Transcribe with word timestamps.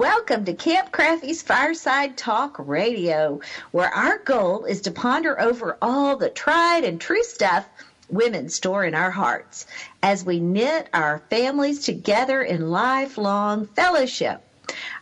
Welcome 0.00 0.46
to 0.46 0.54
Camp 0.54 0.92
Krafve's 0.92 1.42
Fireside 1.42 2.16
Talk 2.16 2.56
Radio, 2.58 3.40
where 3.70 3.90
our 3.90 4.16
goal 4.16 4.64
is 4.64 4.80
to 4.80 4.90
ponder 4.90 5.38
over 5.38 5.76
all 5.82 6.16
the 6.16 6.30
tried 6.30 6.84
and 6.84 6.98
true 6.98 7.22
stuff 7.22 7.68
women 8.08 8.48
store 8.48 8.82
in 8.86 8.94
our 8.94 9.10
hearts 9.10 9.66
as 10.02 10.24
we 10.24 10.40
knit 10.40 10.88
our 10.94 11.18
families 11.28 11.84
together 11.84 12.40
in 12.40 12.70
lifelong 12.70 13.66
fellowship. 13.66 14.40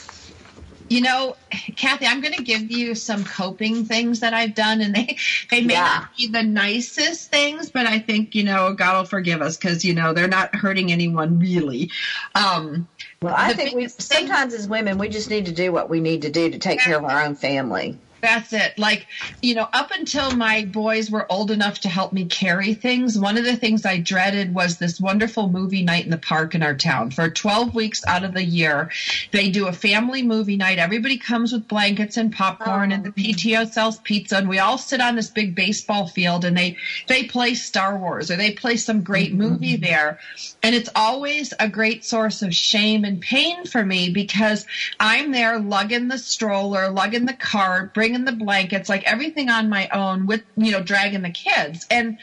You 0.89 1.03
know, 1.03 1.37
Kathy, 1.77 2.07
I'm 2.07 2.21
going 2.21 2.35
to 2.35 2.43
give 2.43 2.71
you 2.71 2.95
some 2.95 3.25
coping 3.25 3.85
things 3.85 4.21
that 4.21 4.33
I've 4.33 4.55
done, 4.55 4.81
and 4.81 4.95
they 4.95 5.19
they 5.51 5.61
may 5.61 5.75
yeah. 5.75 5.81
not 5.83 6.17
be 6.17 6.29
the 6.29 6.43
nicest 6.43 7.31
things, 7.31 7.69
but 7.69 7.85
I 7.85 7.99
think 7.99 8.35
you 8.35 8.45
know 8.45 8.73
God 8.73 8.97
will 8.97 9.05
forgive 9.05 9.43
us 9.43 9.59
because 9.59 9.85
you 9.85 9.93
know 9.93 10.15
they're 10.15 10.29
not 10.29 10.55
hurting 10.55 10.91
anyone 10.91 11.41
really. 11.41 11.91
Um, 12.35 12.89
well, 13.21 13.35
I 13.37 13.53
think 13.53 13.75
we 13.75 13.89
sometimes 13.89 14.55
as 14.55 14.67
women 14.67 14.97
we 14.97 15.11
just 15.11 15.29
need 15.29 15.45
to 15.47 15.53
do 15.53 15.73
what 15.73 15.91
we 15.91 16.01
need 16.01 16.23
to 16.23 16.31
do 16.31 16.49
to 16.51 16.59
take 16.59 16.81
care 16.81 16.97
of 16.97 17.05
our 17.05 17.23
own 17.23 17.35
family. 17.35 17.99
That's 18.21 18.53
it. 18.53 18.79
Like, 18.79 19.07
you 19.43 19.55
know, 19.55 19.69
up 19.73 19.91
until 19.93 20.35
my 20.37 20.65
boys 20.65 21.11
were 21.11 21.31
old 21.31 21.51
enough 21.51 21.81
to 21.81 21.89
help 21.89 22.13
me 22.13 22.25
carry 22.25 22.75
things, 22.75 23.19
one 23.19 23.39
of 23.39 23.45
the 23.45 23.57
things 23.57 23.87
I 23.87 23.99
dreaded 23.99 24.55
was 24.55 24.79
this 24.79 25.01
wonderful 25.01 25.49
movie 25.49 25.85
night 25.85 26.05
in 26.05 26.11
the 26.11 26.19
park 26.19 26.55
in 26.55 26.63
our 26.63 26.75
town. 26.75 27.11
For 27.11 27.31
12 27.31 27.75
weeks 27.75 28.05
out 28.07 28.25
of 28.25 28.35
the 28.35 28.45
year, 28.45 28.91
they 29.31 29.51
do 29.51 29.69
a 29.69 29.73
family 29.73 30.23
movie 30.23 30.57
night. 30.57 30.79
Everybody 30.79 31.19
comes 31.19 31.53
with 31.53 31.69
blankets 31.69 32.17
and 32.17 32.33
popcorn, 32.33 32.93
oh. 32.93 32.95
and 32.97 33.05
the 33.05 33.11
oh. 33.11 33.13
PTO 33.13 33.73
sells 33.73 33.99
pizza, 33.99 34.37
and 34.37 34.49
we 34.49 34.59
all 34.59 34.79
sit 34.79 35.01
on 35.01 35.17
this 35.17 35.31
big 35.31 35.55
baseball 35.55 36.07
field, 36.07 36.45
and 36.45 36.57
they 36.57 36.77
they 37.07 37.25
play 37.25 37.55
Star 37.55 37.97
Wars 37.97 38.31
or 38.31 38.37
they 38.37 38.53
play 38.53 38.77
some 38.77 39.03
great 39.03 39.31
mm-hmm. 39.31 39.43
movie 39.43 39.77
there, 39.77 40.19
and 40.63 40.75
it's 40.75 40.91
always 40.95 41.55
a 41.61 41.69
great 41.69 42.05
source 42.05 42.43
of 42.43 42.55
shame 42.55 43.05
and 43.05 43.21
pain 43.21 43.65
for 43.65 43.85
me 43.85 44.11
because 44.11 44.67
I'm 44.99 45.33
there 45.33 45.59
lugging 45.59 46.09
the 46.09 46.19
stroller, 46.19 46.91
lugging 46.91 47.27
the 47.27 47.33
cart, 47.33 47.95
bringing 47.95 48.08
bringing 48.09 48.25
the 48.25 48.33
blankets, 48.33 48.89
like 48.89 49.05
everything 49.05 49.51
on 49.51 49.69
my 49.69 49.87
own 49.89 50.27
with, 50.27 50.43
you 50.57 50.73
know, 50.73 50.81
dragging 50.81 51.21
the 51.21 51.31
kids. 51.31 51.87
And 51.91 52.17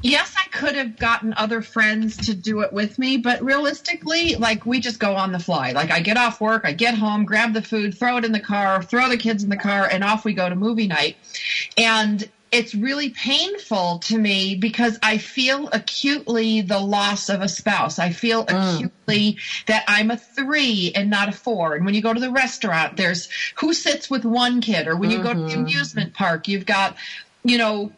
yes, 0.00 0.34
I 0.38 0.48
could 0.48 0.74
have 0.76 0.96
gotten 0.96 1.34
other 1.36 1.60
friends 1.60 2.16
to 2.26 2.34
do 2.34 2.60
it 2.60 2.72
with 2.72 2.98
me, 2.98 3.18
but 3.18 3.42
realistically, 3.42 4.36
like 4.36 4.64
we 4.64 4.80
just 4.80 4.98
go 4.98 5.14
on 5.14 5.32
the 5.32 5.38
fly. 5.38 5.72
Like 5.72 5.90
I 5.90 6.00
get 6.00 6.16
off 6.16 6.40
work, 6.40 6.62
I 6.64 6.72
get 6.72 6.94
home, 6.94 7.26
grab 7.26 7.52
the 7.52 7.60
food, 7.60 7.98
throw 7.98 8.16
it 8.16 8.24
in 8.24 8.32
the 8.32 8.40
car, 8.40 8.82
throw 8.82 9.10
the 9.10 9.18
kids 9.18 9.42
in 9.42 9.50
the 9.50 9.58
car, 9.58 9.86
and 9.92 10.02
off 10.02 10.24
we 10.24 10.32
go 10.32 10.48
to 10.48 10.54
movie 10.54 10.86
night. 10.86 11.18
And 11.76 12.26
it's 12.50 12.74
really 12.74 13.10
painful 13.10 13.98
to 14.00 14.18
me 14.18 14.54
because 14.54 14.98
I 15.02 15.18
feel 15.18 15.68
acutely 15.72 16.62
the 16.62 16.78
loss 16.78 17.28
of 17.28 17.42
a 17.42 17.48
spouse. 17.48 17.98
I 17.98 18.10
feel 18.10 18.46
mm. 18.46 18.76
acutely 18.76 19.38
that 19.66 19.84
I'm 19.86 20.10
a 20.10 20.16
three 20.16 20.92
and 20.94 21.10
not 21.10 21.28
a 21.28 21.32
four. 21.32 21.74
And 21.74 21.84
when 21.84 21.94
you 21.94 22.02
go 22.02 22.14
to 22.14 22.20
the 22.20 22.30
restaurant, 22.30 22.96
there's 22.96 23.28
who 23.56 23.74
sits 23.74 24.08
with 24.08 24.24
one 24.24 24.60
kid, 24.60 24.88
or 24.88 24.96
when 24.96 25.10
you 25.10 25.18
mm-hmm. 25.18 25.26
go 25.26 25.34
to 25.34 25.40
the 25.40 25.46
mm-hmm. 25.48 25.60
amusement 25.60 26.14
park, 26.14 26.48
you've 26.48 26.66
got, 26.66 26.96
you 27.44 27.58
know, 27.58 27.92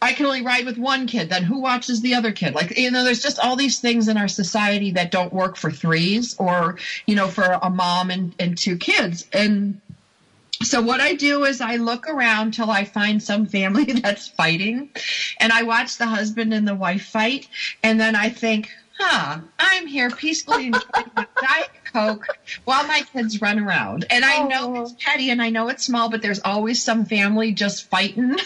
I 0.00 0.12
can 0.12 0.26
only 0.26 0.42
ride 0.42 0.64
with 0.64 0.78
one 0.78 1.06
kid. 1.06 1.28
Then 1.28 1.42
who 1.42 1.60
watches 1.60 2.00
the 2.00 2.14
other 2.14 2.32
kid? 2.32 2.54
Like, 2.54 2.78
you 2.78 2.90
know, 2.90 3.04
there's 3.04 3.22
just 3.22 3.38
all 3.40 3.56
these 3.56 3.80
things 3.80 4.08
in 4.08 4.16
our 4.16 4.28
society 4.28 4.92
that 4.92 5.10
don't 5.10 5.32
work 5.32 5.56
for 5.56 5.70
threes 5.70 6.36
or, 6.38 6.78
you 7.06 7.16
know, 7.16 7.28
for 7.28 7.42
a 7.42 7.70
mom 7.70 8.10
and, 8.10 8.34
and 8.38 8.56
two 8.56 8.76
kids. 8.76 9.26
And 9.32 9.80
so 10.62 10.82
what 10.82 11.00
I 11.00 11.14
do 11.14 11.44
is 11.44 11.60
I 11.60 11.76
look 11.76 12.08
around 12.08 12.54
till 12.54 12.70
I 12.70 12.84
find 12.84 13.22
some 13.22 13.46
family 13.46 13.84
that's 13.92 14.28
fighting 14.28 14.90
and 15.38 15.52
I 15.52 15.62
watch 15.62 15.98
the 15.98 16.06
husband 16.06 16.52
and 16.52 16.66
the 16.66 16.74
wife 16.74 17.04
fight 17.06 17.48
and 17.82 18.00
then 18.00 18.16
I 18.16 18.30
think, 18.30 18.70
huh, 18.98 19.40
I'm 19.58 19.86
here 19.86 20.10
peacefully 20.10 20.66
enjoying 20.66 21.10
my 21.14 21.26
Diet 21.40 21.70
Coke 21.92 22.26
while 22.64 22.86
my 22.86 23.02
kids 23.12 23.40
run 23.40 23.58
around. 23.60 24.06
And 24.10 24.24
I 24.24 24.42
know 24.42 24.76
oh. 24.76 24.82
it's 24.82 24.94
petty 24.98 25.30
and 25.30 25.40
I 25.40 25.50
know 25.50 25.68
it's 25.68 25.84
small, 25.84 26.10
but 26.10 26.22
there's 26.22 26.40
always 26.40 26.82
some 26.82 27.04
family 27.04 27.52
just 27.52 27.88
fighting. 27.88 28.36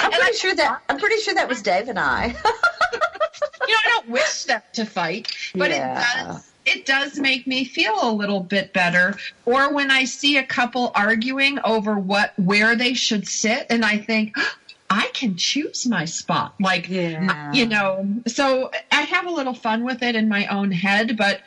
I'm 0.00 0.10
pretty 0.12 0.36
sure 0.36 0.54
that 0.54 0.82
I'm 0.88 0.98
pretty 0.98 1.20
sure 1.20 1.34
that 1.34 1.48
was 1.48 1.62
Dave 1.62 1.88
and 1.88 1.98
I. 1.98 2.26
you 2.26 2.32
know, 2.32 3.80
I 3.84 3.88
don't 3.88 4.08
wish 4.08 4.44
them 4.44 4.62
to 4.74 4.86
fight, 4.86 5.30
but 5.54 5.70
yeah. 5.70 6.00
it 6.00 6.26
does 6.26 6.48
it 6.68 6.86
does 6.86 7.18
make 7.18 7.46
me 7.46 7.64
feel 7.64 7.94
a 8.02 8.12
little 8.12 8.40
bit 8.40 8.72
better. 8.72 9.16
Or 9.44 9.72
when 9.72 9.90
I 9.90 10.04
see 10.04 10.36
a 10.36 10.44
couple 10.44 10.92
arguing 10.94 11.58
over 11.64 11.98
what 11.98 12.32
where 12.36 12.76
they 12.76 12.94
should 12.94 13.26
sit, 13.26 13.66
and 13.70 13.84
I 13.84 13.98
think. 13.98 14.36
I 14.90 15.10
can 15.12 15.36
choose 15.36 15.86
my 15.86 16.06
spot. 16.06 16.54
Like, 16.58 16.88
yeah. 16.88 17.52
you 17.52 17.66
know, 17.66 18.08
so 18.26 18.70
I 18.90 19.02
have 19.02 19.26
a 19.26 19.30
little 19.30 19.52
fun 19.52 19.84
with 19.84 20.02
it 20.02 20.16
in 20.16 20.30
my 20.30 20.46
own 20.46 20.72
head, 20.72 21.18
but 21.18 21.42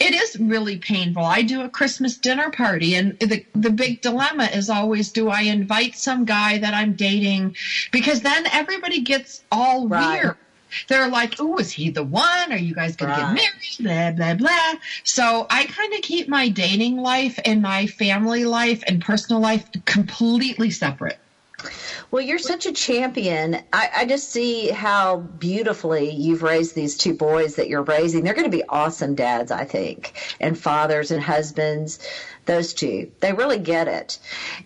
it 0.00 0.14
is 0.14 0.38
really 0.38 0.78
painful. 0.78 1.24
I 1.24 1.42
do 1.42 1.62
a 1.62 1.68
Christmas 1.68 2.16
dinner 2.16 2.50
party, 2.50 2.94
and 2.94 3.18
the 3.18 3.44
the 3.54 3.70
big 3.70 4.00
dilemma 4.00 4.44
is 4.44 4.70
always: 4.70 5.10
do 5.10 5.28
I 5.28 5.42
invite 5.42 5.96
some 5.96 6.24
guy 6.24 6.58
that 6.58 6.72
I'm 6.72 6.94
dating? 6.94 7.56
Because 7.90 8.20
then 8.20 8.46
everybody 8.46 9.00
gets 9.00 9.42
all 9.50 9.88
right. 9.88 10.22
weird. 10.22 10.36
They're 10.88 11.08
like, 11.08 11.34
"Oh, 11.38 11.58
is 11.58 11.72
he 11.72 11.90
the 11.90 12.04
one? 12.04 12.52
Are 12.52 12.56
you 12.56 12.74
guys 12.74 12.96
gonna 12.96 13.16
get 13.16 13.34
married?" 13.34 14.16
Blah 14.16 14.34
blah 14.34 14.34
blah. 14.34 14.80
So 15.04 15.46
I 15.50 15.64
kind 15.64 15.94
of 15.94 16.02
keep 16.02 16.28
my 16.28 16.48
dating 16.48 16.96
life 16.96 17.38
and 17.44 17.62
my 17.62 17.86
family 17.86 18.44
life 18.44 18.82
and 18.86 19.02
personal 19.02 19.40
life 19.40 19.64
completely 19.84 20.70
separate. 20.70 21.18
Well, 22.10 22.22
you're 22.22 22.38
such 22.38 22.66
a 22.66 22.72
champion. 22.72 23.56
I, 23.72 23.90
I, 23.96 24.04
just 24.06 24.30
see 24.30 24.70
how 24.70 25.18
beautifully 25.18 26.10
you've 26.10 26.42
raised 26.42 26.74
these 26.74 26.96
two 26.96 27.14
boys 27.14 27.56
that 27.56 27.68
you're 27.68 27.82
raising. 27.82 28.22
They're 28.22 28.34
going 28.34 28.50
to 28.50 28.56
be 28.56 28.62
awesome 28.68 29.14
dads, 29.14 29.50
I 29.50 29.64
think, 29.64 30.12
and 30.40 30.58
fathers 30.58 31.10
and 31.10 31.22
husbands. 31.22 31.98
Those 32.46 32.72
two, 32.72 33.10
they 33.20 33.32
really 33.32 33.58
get 33.58 33.88
it. 33.88 34.18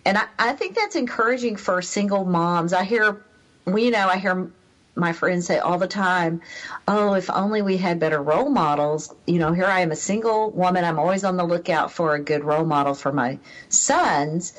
And 0.05 0.17
I, 0.17 0.25
I 0.39 0.53
think 0.53 0.75
that's 0.75 0.95
encouraging 0.95 1.57
for 1.57 1.81
single 1.81 2.23
moms. 2.23 2.71
I 2.71 2.83
hear, 2.83 3.21
well, 3.65 3.79
you 3.79 3.91
know, 3.91 4.07
I 4.07 4.17
hear 4.17 4.49
my 4.95 5.11
friends 5.13 5.47
say 5.47 5.57
all 5.57 5.77
the 5.77 5.87
time, 5.87 6.41
"Oh, 6.87 7.13
if 7.13 7.29
only 7.29 7.61
we 7.61 7.77
had 7.77 7.99
better 7.99 8.21
role 8.21 8.49
models." 8.49 9.13
You 9.25 9.39
know, 9.39 9.51
here 9.51 9.65
I 9.65 9.79
am 9.79 9.91
a 9.91 9.95
single 9.95 10.51
woman. 10.51 10.83
I'm 10.83 10.99
always 10.99 11.23
on 11.23 11.37
the 11.37 11.43
lookout 11.43 11.91
for 11.91 12.13
a 12.13 12.19
good 12.19 12.43
role 12.43 12.65
model 12.65 12.93
for 12.93 13.11
my 13.11 13.39
sons, 13.69 14.53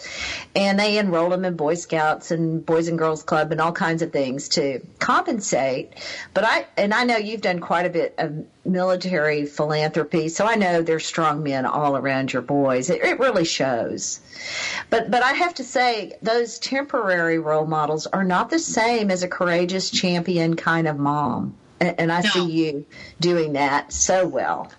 and 0.57 0.79
they 0.79 0.99
enroll 0.99 1.31
them 1.31 1.45
in 1.45 1.55
Boy 1.55 1.75
Scouts 1.75 2.31
and 2.31 2.65
Boys 2.65 2.89
and 2.89 2.99
Girls 2.99 3.23
Club 3.23 3.53
and 3.53 3.61
all 3.61 3.73
kinds 3.73 4.03
of 4.03 4.13
things 4.13 4.49
to 4.51 4.81
compensate. 4.99 5.95
But 6.33 6.45
I 6.45 6.67
and 6.77 6.93
I 6.93 7.05
know 7.05 7.17
you've 7.17 7.43
done 7.43 7.61
quite 7.61 7.87
a 7.87 7.91
bit 7.91 8.15
of 8.19 8.45
military 8.64 9.46
philanthropy, 9.46 10.28
so 10.28 10.46
I 10.46 10.55
know 10.56 10.82
there's 10.82 11.06
strong 11.06 11.43
men 11.43 11.66
all 11.66 11.96
around 11.96 12.32
your 12.32 12.43
boys. 12.43 12.90
It, 12.90 13.02
it 13.02 13.19
really 13.19 13.44
shows. 13.44 14.20
But 14.90 15.11
but 15.11 15.22
I 15.22 15.32
have 15.32 15.55
to 15.55 15.64
say 15.64 16.14
those 16.22 16.58
temporary 16.58 17.38
role 17.38 17.66
models 17.66 18.06
are 18.06 18.25
not 18.25 18.50
the 18.50 18.58
same 18.58 19.11
as 19.11 19.22
a 19.22 19.28
courageous 19.28 19.90
champion 19.90 20.56
kind 20.56 20.88
of 20.88 20.99
mom. 20.99 21.55
And, 21.81 22.00
and 22.00 22.12
I 22.12 22.20
no. 22.20 22.31
see 22.31 22.50
you 22.50 22.87
doing 23.20 23.55
that 23.55 23.93
so 23.93 24.26
well. 24.26 24.70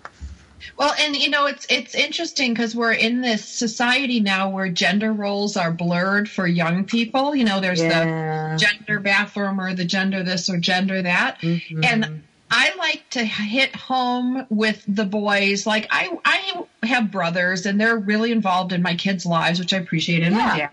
Well, 0.76 0.94
and 0.98 1.16
you 1.16 1.30
know, 1.30 1.46
it's 1.46 1.66
it's 1.70 1.94
interesting 1.94 2.52
because 2.52 2.74
we're 2.74 2.92
in 2.92 3.20
this 3.20 3.44
society 3.44 4.20
now 4.20 4.50
where 4.50 4.68
gender 4.68 5.12
roles 5.12 5.56
are 5.56 5.70
blurred 5.70 6.28
for 6.28 6.46
young 6.46 6.84
people. 6.84 7.34
You 7.34 7.44
know, 7.44 7.60
there's 7.60 7.80
yeah. 7.80 8.52
the 8.54 8.58
gender 8.58 9.00
bathroom 9.00 9.60
or 9.60 9.74
the 9.74 9.84
gender 9.84 10.22
this 10.22 10.50
or 10.50 10.58
gender 10.58 11.02
that, 11.02 11.40
mm-hmm. 11.40 11.84
and 11.84 12.22
I 12.50 12.74
like 12.76 13.08
to 13.10 13.24
hit 13.24 13.74
home 13.74 14.46
with 14.50 14.84
the 14.86 15.04
boys. 15.04 15.66
Like 15.66 15.88
I, 15.90 16.16
I 16.24 16.86
have 16.86 17.10
brothers, 17.10 17.66
and 17.66 17.80
they're 17.80 17.98
really 17.98 18.32
involved 18.32 18.72
in 18.72 18.82
my 18.82 18.94
kids' 18.94 19.26
lives, 19.26 19.58
which 19.58 19.72
I 19.72 19.78
appreciate. 19.78 20.22
And 20.22 20.34
yeah. 20.36 20.46
my 20.46 20.58
dad 20.58 20.70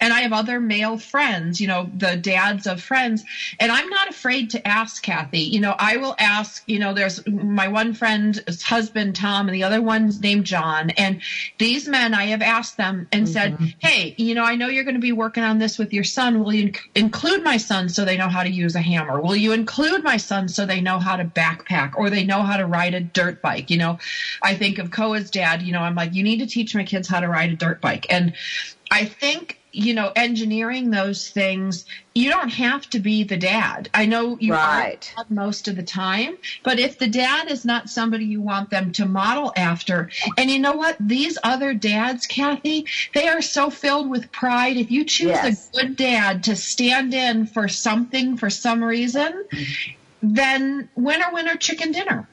and 0.00 0.12
I 0.12 0.20
have 0.20 0.32
other 0.32 0.60
male 0.60 0.98
friends, 0.98 1.60
you 1.60 1.68
know, 1.68 1.90
the 1.96 2.16
dads 2.16 2.66
of 2.66 2.82
friends. 2.82 3.24
And 3.60 3.70
I'm 3.70 3.88
not 3.88 4.08
afraid 4.08 4.50
to 4.50 4.66
ask 4.66 5.02
Kathy. 5.02 5.40
You 5.40 5.60
know, 5.60 5.74
I 5.78 5.96
will 5.96 6.14
ask, 6.18 6.62
you 6.66 6.78
know, 6.78 6.94
there's 6.94 7.26
my 7.26 7.68
one 7.68 7.94
friend's 7.94 8.62
husband, 8.62 9.16
Tom, 9.16 9.48
and 9.48 9.54
the 9.54 9.62
other 9.62 9.82
one's 9.82 10.20
named 10.20 10.44
John. 10.44 10.90
And 10.90 11.20
these 11.58 11.88
men, 11.88 12.14
I 12.14 12.26
have 12.26 12.42
asked 12.42 12.76
them 12.76 13.08
and 13.12 13.26
mm-hmm. 13.26 13.32
said, 13.32 13.74
hey, 13.78 14.14
you 14.18 14.34
know, 14.34 14.44
I 14.44 14.56
know 14.56 14.68
you're 14.68 14.84
going 14.84 14.94
to 14.94 15.00
be 15.00 15.12
working 15.12 15.44
on 15.44 15.58
this 15.58 15.78
with 15.78 15.92
your 15.92 16.04
son. 16.04 16.42
Will 16.42 16.52
you 16.52 16.70
inc- 16.70 16.80
include 16.94 17.42
my 17.42 17.56
son 17.56 17.88
so 17.88 18.04
they 18.04 18.16
know 18.16 18.28
how 18.28 18.42
to 18.42 18.50
use 18.50 18.74
a 18.74 18.80
hammer? 18.80 19.20
Will 19.20 19.36
you 19.36 19.52
include 19.52 20.02
my 20.02 20.16
son 20.16 20.48
so 20.48 20.66
they 20.66 20.80
know 20.80 20.98
how 20.98 21.16
to 21.16 21.24
backpack 21.24 21.92
or 21.96 22.10
they 22.10 22.24
know 22.24 22.42
how 22.42 22.56
to 22.56 22.66
ride 22.66 22.94
a 22.94 23.00
dirt 23.00 23.40
bike? 23.42 23.70
You 23.70 23.78
know, 23.78 23.98
I 24.42 24.54
think 24.54 24.78
of 24.78 24.90
Koa's 24.90 25.30
dad, 25.30 25.62
you 25.62 25.72
know, 25.72 25.80
I'm 25.80 25.94
like, 25.94 26.14
you 26.14 26.22
need 26.22 26.38
to 26.38 26.46
teach 26.46 26.74
my 26.74 26.84
kids 26.84 27.08
how 27.08 27.20
to 27.20 27.28
ride 27.28 27.50
a 27.50 27.56
dirt 27.56 27.80
bike. 27.80 28.06
And 28.10 28.34
I 28.90 29.04
think 29.04 29.58
you 29.74 29.92
know, 29.92 30.12
engineering 30.14 30.90
those 30.90 31.28
things, 31.28 31.84
you 32.14 32.30
don't 32.30 32.48
have 32.48 32.88
to 32.90 33.00
be 33.00 33.24
the 33.24 33.36
dad. 33.36 33.90
I 33.92 34.06
know 34.06 34.38
you 34.38 34.52
right. 34.52 35.12
are 35.16 35.26
most 35.28 35.66
of 35.66 35.74
the 35.74 35.82
time, 35.82 36.38
but 36.62 36.78
if 36.78 36.98
the 36.98 37.08
dad 37.08 37.50
is 37.50 37.64
not 37.64 37.90
somebody 37.90 38.24
you 38.24 38.40
want 38.40 38.70
them 38.70 38.92
to 38.92 39.04
model 39.04 39.52
after, 39.56 40.10
and 40.38 40.48
you 40.48 40.60
know 40.60 40.74
what? 40.74 40.96
These 41.00 41.38
other 41.42 41.74
dads, 41.74 42.26
Kathy, 42.26 42.86
they 43.14 43.26
are 43.26 43.42
so 43.42 43.68
filled 43.68 44.08
with 44.08 44.30
pride. 44.30 44.76
If 44.76 44.92
you 44.92 45.04
choose 45.04 45.28
yes. 45.28 45.70
a 45.70 45.76
good 45.76 45.96
dad 45.96 46.44
to 46.44 46.56
stand 46.56 47.12
in 47.12 47.46
for 47.46 47.66
something 47.68 48.36
for 48.36 48.50
some 48.50 48.82
reason, 48.82 49.44
mm-hmm. 49.52 50.34
then 50.34 50.88
winner, 50.94 51.32
winner, 51.32 51.56
chicken 51.56 51.90
dinner. 51.90 52.28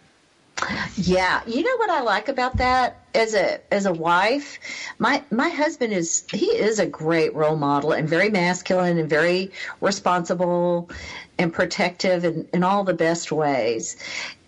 Yeah, 0.95 1.41
you 1.45 1.63
know 1.63 1.77
what 1.77 1.89
I 1.89 2.01
like 2.01 2.27
about 2.27 2.57
that 2.57 3.01
as 3.13 3.33
a 3.33 3.59
as 3.73 3.85
a 3.85 3.93
wife, 3.93 4.59
my 4.99 5.21
my 5.31 5.49
husband 5.49 5.93
is 5.93 6.23
he 6.31 6.45
is 6.45 6.79
a 6.79 6.85
great 6.85 7.33
role 7.33 7.55
model 7.55 7.91
and 7.91 8.07
very 8.07 8.29
masculine 8.29 8.97
and 8.97 9.09
very 9.09 9.51
responsible 9.81 10.89
and 11.37 11.51
protective 11.51 12.23
in, 12.23 12.45
in 12.53 12.63
all 12.63 12.83
the 12.83 12.93
best 12.93 13.31
ways. 13.31 13.95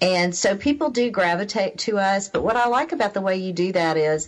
And 0.02 0.36
so 0.36 0.56
people 0.56 0.90
do 0.90 1.10
gravitate 1.10 1.78
to 1.80 1.98
us, 1.98 2.30
but 2.30 2.44
what 2.44 2.56
I 2.56 2.68
like 2.68 2.92
about 2.92 3.14
the 3.14 3.22
way 3.22 3.38
you 3.38 3.52
do 3.52 3.72
that 3.72 3.98
is 3.98 4.28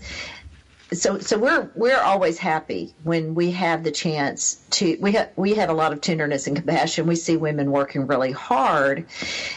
so 0.94 1.18
so 1.18 1.38
we're 1.38 1.70
we're 1.76 2.00
always 2.00 2.38
happy 2.38 2.94
when 3.04 3.34
we 3.34 3.52
have 3.52 3.84
the 3.84 3.92
chance 3.92 4.60
to 4.70 4.96
we 5.00 5.14
have 5.14 5.30
we 5.36 5.56
have 5.56 5.70
a 5.70 5.74
lot 5.74 5.94
of 5.94 6.02
tenderness 6.02 6.46
and 6.48 6.56
compassion. 6.56 7.08
We 7.08 7.16
see 7.16 7.38
women 7.38 7.72
working 7.72 8.06
really 8.06 8.32
hard 8.32 9.06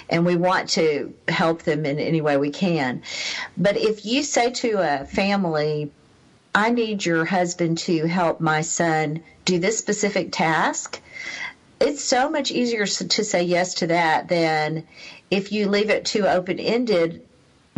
and 0.09 0.25
we 0.25 0.37
want 0.37 0.71
to 0.71 1.15
help 1.29 1.63
them 1.63 1.85
in 1.85 1.99
any 1.99 2.21
way 2.23 2.37
we 2.39 2.51
can. 2.51 3.03
But 3.57 3.77
if 3.77 4.07
you 4.07 4.23
say 4.23 4.51
to 4.53 4.79
a 4.79 5.05
family 5.05 5.91
i 6.55 6.71
need 6.71 7.05
your 7.05 7.27
husband 7.27 7.77
to 7.77 8.07
help 8.07 8.41
my 8.41 8.63
son 8.63 9.21
do 9.45 9.59
this 9.59 9.77
specific 9.77 10.33
task 10.33 10.99
it's 11.79 12.03
so 12.03 12.31
much 12.31 12.51
easier 12.51 12.87
to 12.87 13.23
say 13.23 13.43
yes 13.43 13.75
to 13.75 13.89
that 13.89 14.29
than 14.29 14.83
if 15.31 15.53
you 15.53 15.69
leave 15.69 15.91
it 15.91 16.07
too 16.07 16.27
open 16.27 16.59
ended 16.59 17.23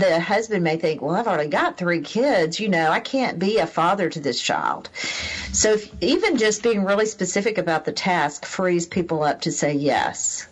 the 0.00 0.20
husband 0.20 0.64
may 0.64 0.76
think, 0.76 1.02
well, 1.02 1.14
I've 1.14 1.28
already 1.28 1.50
got 1.50 1.76
three 1.76 2.00
kids. 2.00 2.58
You 2.58 2.68
know, 2.68 2.90
I 2.90 3.00
can't 3.00 3.38
be 3.38 3.58
a 3.58 3.66
father 3.66 4.08
to 4.08 4.20
this 4.20 4.40
child. 4.40 4.88
So 5.52 5.72
if, 5.72 5.90
even 6.00 6.36
just 6.36 6.62
being 6.62 6.84
really 6.84 7.06
specific 7.06 7.58
about 7.58 7.84
the 7.84 7.92
task 7.92 8.44
frees 8.44 8.86
people 8.86 9.22
up 9.22 9.42
to 9.42 9.52
say 9.52 9.74
yes. 9.74 10.46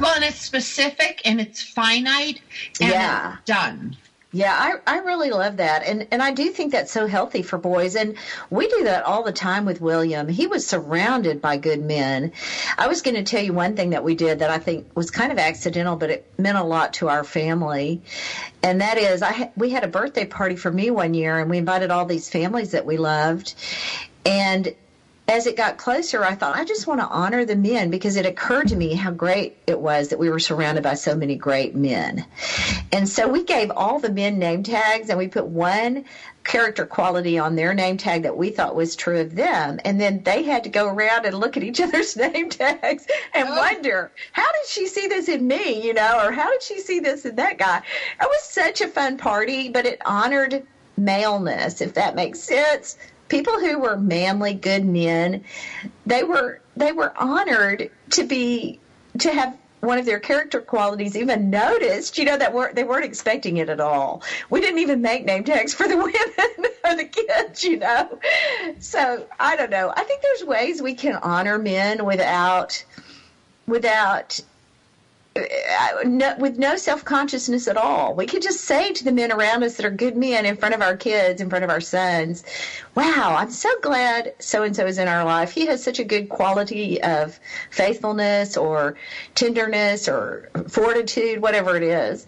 Well, 0.00 0.14
and 0.14 0.24
it's 0.24 0.40
specific 0.40 1.20
and 1.24 1.40
it's 1.40 1.62
finite 1.62 2.40
and 2.80 2.90
yeah. 2.90 3.34
it's 3.34 3.44
done. 3.44 3.96
Yeah, 4.34 4.78
I, 4.86 4.94
I 4.94 4.98
really 5.00 5.30
love 5.30 5.58
that. 5.58 5.82
And, 5.82 6.06
and 6.10 6.22
I 6.22 6.30
do 6.30 6.50
think 6.50 6.72
that's 6.72 6.90
so 6.90 7.06
healthy 7.06 7.42
for 7.42 7.58
boys. 7.58 7.94
And 7.94 8.16
we 8.48 8.66
do 8.66 8.84
that 8.84 9.04
all 9.04 9.22
the 9.22 9.32
time 9.32 9.66
with 9.66 9.82
William. 9.82 10.26
He 10.26 10.46
was 10.46 10.66
surrounded 10.66 11.42
by 11.42 11.58
good 11.58 11.82
men. 11.82 12.32
I 12.78 12.88
was 12.88 13.02
going 13.02 13.16
to 13.16 13.22
tell 13.22 13.42
you 13.42 13.52
one 13.52 13.76
thing 13.76 13.90
that 13.90 14.02
we 14.02 14.14
did 14.14 14.38
that 14.38 14.48
I 14.48 14.58
think 14.58 14.86
was 14.96 15.10
kind 15.10 15.32
of 15.32 15.38
accidental, 15.38 15.96
but 15.96 16.08
it 16.08 16.24
meant 16.38 16.56
a 16.56 16.62
lot 16.62 16.94
to 16.94 17.10
our 17.10 17.24
family. 17.24 18.00
And 18.62 18.80
that 18.80 18.96
is, 18.96 19.22
I 19.22 19.50
we 19.54 19.68
had 19.68 19.84
a 19.84 19.88
birthday 19.88 20.24
party 20.24 20.56
for 20.56 20.72
me 20.72 20.90
one 20.90 21.12
year 21.12 21.38
and 21.38 21.50
we 21.50 21.58
invited 21.58 21.90
all 21.90 22.06
these 22.06 22.30
families 22.30 22.70
that 22.70 22.86
we 22.86 22.96
loved. 22.96 23.54
And 24.24 24.72
as 25.28 25.46
it 25.46 25.56
got 25.56 25.78
closer, 25.78 26.24
I 26.24 26.34
thought, 26.34 26.56
I 26.56 26.64
just 26.64 26.86
want 26.86 27.00
to 27.00 27.06
honor 27.06 27.44
the 27.44 27.56
men 27.56 27.90
because 27.90 28.16
it 28.16 28.26
occurred 28.26 28.68
to 28.68 28.76
me 28.76 28.94
how 28.94 29.12
great 29.12 29.56
it 29.66 29.78
was 29.78 30.08
that 30.08 30.18
we 30.18 30.28
were 30.28 30.40
surrounded 30.40 30.82
by 30.82 30.94
so 30.94 31.14
many 31.14 31.36
great 31.36 31.76
men. 31.76 32.26
And 32.90 33.08
so 33.08 33.28
we 33.28 33.44
gave 33.44 33.70
all 33.70 34.00
the 34.00 34.12
men 34.12 34.38
name 34.38 34.62
tags 34.64 35.10
and 35.10 35.18
we 35.18 35.28
put 35.28 35.46
one 35.46 36.04
character 36.44 36.84
quality 36.84 37.38
on 37.38 37.54
their 37.54 37.72
name 37.72 37.96
tag 37.96 38.24
that 38.24 38.36
we 38.36 38.50
thought 38.50 38.74
was 38.74 38.96
true 38.96 39.20
of 39.20 39.36
them. 39.36 39.78
And 39.84 40.00
then 40.00 40.24
they 40.24 40.42
had 40.42 40.64
to 40.64 40.70
go 40.70 40.88
around 40.88 41.24
and 41.24 41.38
look 41.38 41.56
at 41.56 41.62
each 41.62 41.80
other's 41.80 42.16
name 42.16 42.50
tags 42.50 43.06
and 43.32 43.48
oh. 43.48 43.56
wonder, 43.56 44.10
how 44.32 44.50
did 44.50 44.68
she 44.68 44.88
see 44.88 45.06
this 45.06 45.28
in 45.28 45.46
me, 45.46 45.86
you 45.86 45.94
know, 45.94 46.20
or 46.26 46.32
how 46.32 46.50
did 46.50 46.62
she 46.62 46.80
see 46.80 46.98
this 46.98 47.24
in 47.24 47.36
that 47.36 47.58
guy? 47.58 47.78
It 48.20 48.26
was 48.26 48.42
such 48.42 48.80
a 48.80 48.88
fun 48.88 49.18
party, 49.18 49.68
but 49.68 49.86
it 49.86 50.02
honored 50.04 50.66
maleness, 50.96 51.80
if 51.80 51.94
that 51.94 52.16
makes 52.16 52.40
sense 52.40 52.98
people 53.32 53.58
who 53.58 53.78
were 53.78 53.96
manly, 53.96 54.52
good 54.52 54.84
men, 54.84 55.42
they 56.04 56.22
were 56.22 56.60
they 56.76 56.92
were 56.92 57.12
honored 57.16 57.90
to 58.10 58.24
be 58.24 58.78
to 59.18 59.32
have 59.32 59.56
one 59.80 59.98
of 59.98 60.04
their 60.04 60.20
character 60.20 60.60
qualities 60.60 61.16
even 61.16 61.50
noticed, 61.50 62.18
you 62.18 62.24
know, 62.24 62.36
that 62.36 62.52
weren't, 62.52 62.76
they 62.76 62.84
weren't 62.84 63.04
expecting 63.04 63.56
it 63.56 63.68
at 63.68 63.80
all. 63.80 64.22
We 64.48 64.60
didn't 64.60 64.78
even 64.78 65.02
make 65.02 65.24
name 65.24 65.42
tags 65.42 65.74
for 65.74 65.88
the 65.88 65.96
women 65.96 66.72
or 66.84 66.94
the 66.94 67.04
kids, 67.04 67.64
you 67.64 67.78
know. 67.78 68.18
So 68.78 69.26
I 69.40 69.56
don't 69.56 69.70
know. 69.70 69.92
I 69.96 70.04
think 70.04 70.22
there's 70.22 70.44
ways 70.44 70.80
we 70.80 70.94
can 70.94 71.16
honor 71.16 71.58
men 71.58 72.04
without, 72.04 72.84
without 73.66 74.38
no, 76.04 76.34
with 76.38 76.58
no 76.58 76.76
self 76.76 77.04
consciousness 77.04 77.68
at 77.68 77.76
all. 77.76 78.14
We 78.14 78.26
could 78.26 78.42
just 78.42 78.64
say 78.64 78.92
to 78.92 79.04
the 79.04 79.12
men 79.12 79.32
around 79.32 79.62
us 79.62 79.76
that 79.76 79.86
are 79.86 79.90
good 79.90 80.16
men 80.16 80.44
in 80.44 80.56
front 80.56 80.74
of 80.74 80.82
our 80.82 80.96
kids, 80.96 81.40
in 81.40 81.48
front 81.48 81.64
of 81.64 81.70
our 81.70 81.80
sons, 81.80 82.44
wow, 82.94 83.34
I'm 83.38 83.50
so 83.50 83.70
glad 83.80 84.34
so 84.38 84.62
and 84.62 84.76
so 84.76 84.86
is 84.86 84.98
in 84.98 85.08
our 85.08 85.24
life. 85.24 85.50
He 85.52 85.66
has 85.66 85.82
such 85.82 85.98
a 85.98 86.04
good 86.04 86.28
quality 86.28 87.02
of 87.02 87.38
faithfulness 87.70 88.56
or 88.56 88.94
tenderness 89.34 90.08
or 90.08 90.50
fortitude, 90.68 91.40
whatever 91.40 91.76
it 91.76 91.82
is. 91.82 92.26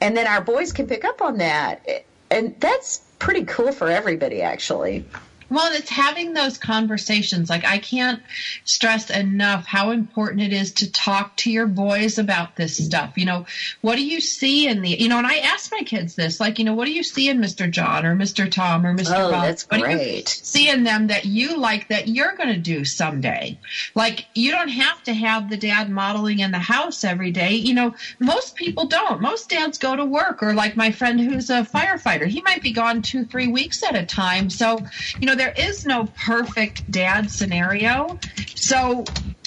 And 0.00 0.16
then 0.16 0.26
our 0.26 0.40
boys 0.40 0.72
can 0.72 0.86
pick 0.86 1.04
up 1.04 1.20
on 1.20 1.38
that. 1.38 1.86
And 2.30 2.54
that's 2.60 3.02
pretty 3.18 3.44
cool 3.44 3.72
for 3.72 3.88
everybody, 3.88 4.42
actually. 4.42 5.04
Well, 5.50 5.72
it's 5.72 5.90
having 5.90 6.34
those 6.34 6.58
conversations. 6.58 7.48
Like, 7.48 7.64
I 7.64 7.78
can't 7.78 8.22
stress 8.64 9.10
enough 9.10 9.64
how 9.64 9.90
important 9.90 10.42
it 10.42 10.52
is 10.52 10.72
to 10.72 10.92
talk 10.92 11.36
to 11.38 11.50
your 11.50 11.66
boys 11.66 12.18
about 12.18 12.56
this 12.56 12.76
stuff. 12.76 13.14
You 13.16 13.24
know, 13.24 13.46
what 13.80 13.96
do 13.96 14.04
you 14.04 14.20
see 14.20 14.68
in 14.68 14.82
the, 14.82 14.90
you 14.90 15.08
know, 15.08 15.18
and 15.18 15.26
I 15.26 15.38
ask 15.38 15.72
my 15.72 15.82
kids 15.82 16.14
this, 16.14 16.38
like, 16.40 16.58
you 16.58 16.64
know, 16.64 16.74
what 16.74 16.84
do 16.84 16.92
you 16.92 17.02
see 17.02 17.28
in 17.28 17.38
Mr. 17.38 17.70
John 17.70 18.04
or 18.04 18.14
Mr. 18.14 18.50
Tom 18.50 18.84
or 18.84 18.94
Mr. 18.94 19.14
Oh, 19.14 19.30
Bob? 19.30 19.44
that's 19.44 19.68
what 19.68 19.80
great. 19.80 19.96
do 19.96 20.04
you 20.04 20.22
see 20.26 20.68
in 20.68 20.84
them 20.84 21.06
that 21.06 21.24
you 21.24 21.56
like 21.56 21.88
that 21.88 22.08
you're 22.08 22.36
going 22.36 22.50
to 22.50 22.58
do 22.58 22.84
someday? 22.84 23.58
Like, 23.94 24.26
you 24.34 24.50
don't 24.50 24.68
have 24.68 25.02
to 25.04 25.14
have 25.14 25.48
the 25.48 25.56
dad 25.56 25.88
modeling 25.88 26.40
in 26.40 26.50
the 26.50 26.58
house 26.58 27.04
every 27.04 27.30
day. 27.30 27.54
You 27.54 27.74
know, 27.74 27.94
most 28.18 28.54
people 28.54 28.86
don't. 28.86 29.22
Most 29.22 29.48
dads 29.48 29.78
go 29.78 29.96
to 29.96 30.04
work 30.04 30.42
or 30.42 30.52
like 30.52 30.76
my 30.76 30.90
friend 30.90 31.18
who's 31.18 31.48
a 31.48 31.62
firefighter, 31.62 32.26
he 32.26 32.42
might 32.42 32.62
be 32.62 32.72
gone 32.72 33.00
two, 33.00 33.24
three 33.24 33.48
weeks 33.48 33.82
at 33.82 33.96
a 33.96 34.04
time. 34.04 34.50
So, 34.50 34.78
you 35.18 35.26
know, 35.26 35.34
there 35.38 35.54
is 35.56 35.86
no 35.86 36.06
perfect 36.06 36.90
dad 36.90 37.30
scenario. 37.30 38.18
So 38.54 39.04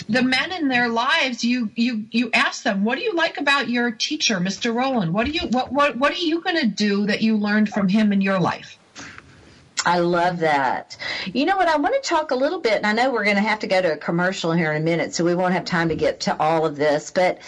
the 0.09 0.21
men 0.21 0.51
in 0.51 0.67
their 0.67 0.89
lives, 0.89 1.43
you 1.43 1.71
you 1.75 2.05
you 2.11 2.31
ask 2.33 2.63
them, 2.63 2.83
what 2.83 2.97
do 2.97 3.03
you 3.03 3.13
like 3.13 3.37
about 3.37 3.69
your 3.69 3.91
teacher, 3.91 4.37
Mr. 4.37 4.73
Rowland? 4.73 5.13
What 5.13 5.25
do 5.25 5.31
you 5.31 5.47
what 5.47 5.71
what 5.71 5.97
what 5.97 6.11
are 6.11 6.15
you 6.15 6.41
going 6.41 6.57
to 6.57 6.67
do 6.67 7.05
that 7.07 7.21
you 7.21 7.37
learned 7.37 7.69
from 7.69 7.87
him 7.87 8.11
in 8.11 8.21
your 8.21 8.39
life? 8.39 8.77
I 9.83 9.99
love 9.99 10.39
that. 10.39 10.95
You 11.33 11.45
know 11.45 11.57
what? 11.57 11.67
I 11.67 11.77
want 11.77 11.95
to 11.95 12.07
talk 12.07 12.29
a 12.29 12.35
little 12.35 12.59
bit, 12.59 12.73
and 12.73 12.85
I 12.85 12.93
know 12.93 13.11
we're 13.11 13.23
going 13.23 13.37
to 13.37 13.41
have 13.41 13.59
to 13.59 13.67
go 13.67 13.81
to 13.81 13.93
a 13.93 13.97
commercial 13.97 14.51
here 14.51 14.71
in 14.71 14.81
a 14.81 14.85
minute, 14.85 15.15
so 15.15 15.23
we 15.23 15.33
won't 15.33 15.53
have 15.53 15.65
time 15.65 15.89
to 15.89 15.95
get 15.95 16.19
to 16.21 16.39
all 16.39 16.67
of 16.67 16.75
this. 16.75 17.09
But 17.09 17.39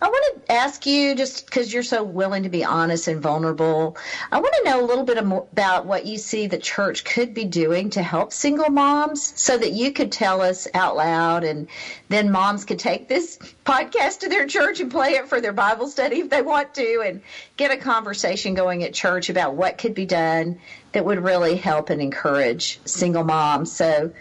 I 0.00 0.08
want 0.08 0.46
to 0.46 0.52
ask 0.52 0.86
you, 0.86 1.14
just 1.14 1.44
because 1.44 1.72
you're 1.72 1.82
so 1.82 2.02
willing 2.02 2.44
to 2.44 2.48
be 2.48 2.64
honest 2.64 3.08
and 3.08 3.20
vulnerable, 3.20 3.98
I 4.30 4.40
want 4.40 4.54
to 4.62 4.70
know 4.70 4.82
a 4.82 4.86
little 4.86 5.04
bit 5.04 5.18
about 5.18 5.84
what 5.84 6.06
you 6.06 6.16
see 6.16 6.46
the 6.46 6.56
church 6.56 7.04
could 7.04 7.34
be 7.34 7.44
doing 7.44 7.90
to 7.90 8.02
help 8.02 8.32
single 8.32 8.70
moms 8.70 9.38
so 9.38 9.58
that 9.58 9.72
you 9.72 9.92
could 9.92 10.12
tell 10.12 10.40
us 10.40 10.66
out 10.72 10.96
loud, 10.96 11.44
and 11.44 11.68
then 12.08 12.30
moms 12.30 12.64
could 12.64 12.78
take 12.78 13.08
this 13.08 13.36
podcast 13.66 14.20
to 14.20 14.30
their 14.30 14.46
church 14.46 14.80
and 14.80 14.90
play 14.90 15.10
it 15.10 15.28
for 15.28 15.42
their 15.42 15.52
Bible 15.52 15.88
study 15.88 16.20
if 16.20 16.30
they 16.30 16.40
want 16.40 16.72
to, 16.74 17.02
and 17.04 17.20
get 17.62 17.70
a 17.70 17.76
conversation 17.76 18.54
going 18.54 18.82
at 18.82 18.92
church 18.92 19.30
about 19.30 19.54
what 19.54 19.78
could 19.78 19.94
be 19.94 20.04
done 20.04 20.58
that 20.90 21.04
would 21.04 21.22
really 21.22 21.54
help 21.54 21.90
and 21.90 22.02
encourage 22.02 22.80
single 22.84 23.22
moms. 23.22 23.70
So 23.70 24.12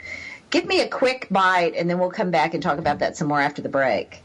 give 0.52 0.66
me 0.66 0.82
a 0.82 0.88
quick 0.88 1.26
bite 1.32 1.74
and 1.76 1.90
then 1.90 1.98
we'll 1.98 2.12
come 2.12 2.30
back 2.30 2.54
and 2.54 2.62
talk 2.62 2.78
about 2.78 3.00
that 3.00 3.18
some 3.18 3.28
more 3.28 3.42
after 3.42 3.64
the 3.64 3.70
break. 3.70 4.22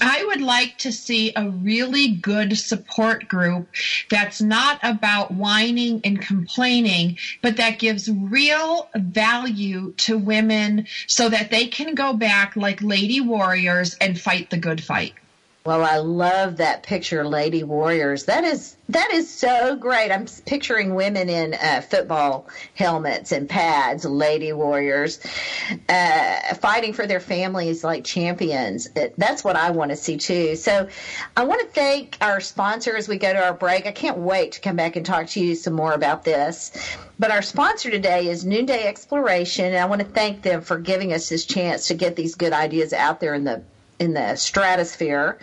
I 0.00 0.24
would 0.24 0.40
like 0.40 0.78
to 0.78 0.92
see 0.92 1.32
a 1.34 1.48
really 1.48 2.10
good 2.10 2.56
support 2.56 3.26
group 3.26 3.66
that's 4.08 4.40
not 4.40 4.78
about 4.84 5.32
whining 5.32 6.02
and 6.04 6.22
complaining, 6.22 7.18
but 7.42 7.56
that 7.56 7.80
gives 7.80 8.08
real 8.08 8.88
value 8.94 9.94
to 9.96 10.16
women 10.16 10.86
so 11.08 11.28
that 11.28 11.50
they 11.50 11.66
can 11.66 11.96
go 11.96 12.12
back 12.12 12.54
like 12.54 12.80
lady 12.82 13.20
warriors 13.20 13.96
and 14.00 14.20
fight 14.20 14.50
the 14.50 14.58
good 14.58 14.80
fight. 14.80 15.14
Well, 15.62 15.84
I 15.84 15.98
love 15.98 16.56
that 16.56 16.82
picture, 16.82 17.22
Lady 17.22 17.64
Warriors. 17.64 18.24
That 18.24 18.44
is 18.44 18.76
that 18.88 19.10
is 19.12 19.28
so 19.28 19.76
great. 19.76 20.10
I'm 20.10 20.24
picturing 20.46 20.94
women 20.94 21.28
in 21.28 21.52
uh, 21.52 21.82
football 21.82 22.48
helmets 22.74 23.30
and 23.30 23.46
pads, 23.46 24.06
Lady 24.06 24.54
Warriors, 24.54 25.20
uh, 25.86 26.54
fighting 26.54 26.94
for 26.94 27.06
their 27.06 27.20
families 27.20 27.84
like 27.84 28.04
champions. 28.04 28.88
That's 29.18 29.44
what 29.44 29.56
I 29.56 29.70
want 29.72 29.90
to 29.90 29.96
see 29.98 30.16
too. 30.16 30.56
So, 30.56 30.88
I 31.36 31.44
want 31.44 31.60
to 31.60 31.66
thank 31.66 32.16
our 32.22 32.40
sponsor 32.40 32.96
as 32.96 33.06
we 33.06 33.18
go 33.18 33.30
to 33.30 33.44
our 33.44 33.54
break. 33.54 33.86
I 33.86 33.92
can't 33.92 34.16
wait 34.16 34.52
to 34.52 34.60
come 34.60 34.76
back 34.76 34.96
and 34.96 35.04
talk 35.04 35.26
to 35.28 35.40
you 35.40 35.54
some 35.54 35.74
more 35.74 35.92
about 35.92 36.24
this. 36.24 36.72
But 37.18 37.32
our 37.32 37.42
sponsor 37.42 37.90
today 37.90 38.28
is 38.28 38.46
Noonday 38.46 38.86
Exploration, 38.86 39.66
and 39.66 39.76
I 39.76 39.84
want 39.84 40.00
to 40.00 40.06
thank 40.06 40.40
them 40.40 40.62
for 40.62 40.78
giving 40.78 41.12
us 41.12 41.28
this 41.28 41.44
chance 41.44 41.88
to 41.88 41.94
get 41.94 42.16
these 42.16 42.34
good 42.34 42.54
ideas 42.54 42.94
out 42.94 43.20
there 43.20 43.34
in 43.34 43.44
the 43.44 43.62
in 44.00 44.14
the 44.14 44.34
stratosphere. 44.34 45.38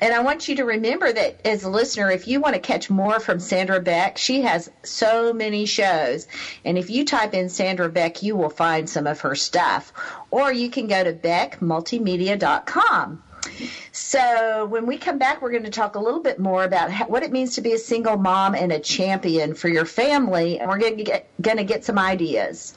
And 0.00 0.14
I 0.14 0.20
want 0.20 0.48
you 0.48 0.56
to 0.56 0.64
remember 0.64 1.12
that 1.12 1.44
as 1.44 1.64
a 1.64 1.68
listener, 1.68 2.10
if 2.10 2.26
you 2.28 2.40
want 2.40 2.54
to 2.54 2.60
catch 2.60 2.88
more 2.88 3.18
from 3.18 3.40
Sandra 3.40 3.80
Beck, 3.80 4.16
she 4.16 4.42
has 4.42 4.70
so 4.84 5.32
many 5.32 5.66
shows. 5.66 6.28
And 6.64 6.78
if 6.78 6.88
you 6.88 7.04
type 7.04 7.34
in 7.34 7.48
Sandra 7.48 7.88
Beck, 7.88 8.22
you 8.22 8.36
will 8.36 8.48
find 8.48 8.88
some 8.88 9.08
of 9.08 9.20
her 9.20 9.34
stuff. 9.34 9.92
Or 10.30 10.52
you 10.52 10.70
can 10.70 10.86
go 10.86 11.02
to 11.02 11.12
beckmultimedia.com. 11.12 13.24
So 13.92 14.66
when 14.66 14.86
we 14.86 14.98
come 14.98 15.18
back, 15.18 15.42
we're 15.42 15.50
going 15.50 15.64
to 15.64 15.70
talk 15.70 15.96
a 15.96 16.00
little 16.00 16.20
bit 16.20 16.38
more 16.38 16.64
about 16.64 17.10
what 17.10 17.22
it 17.22 17.32
means 17.32 17.56
to 17.56 17.60
be 17.60 17.72
a 17.72 17.78
single 17.78 18.16
mom 18.16 18.54
and 18.54 18.72
a 18.72 18.78
champion 18.78 19.54
for 19.54 19.68
your 19.68 19.84
family. 19.84 20.58
And 20.58 20.70
we're 20.70 20.78
going 20.78 20.96
to 20.96 21.04
get, 21.04 21.28
going 21.40 21.58
to 21.58 21.64
get 21.64 21.84
some 21.84 21.98
ideas 21.98 22.76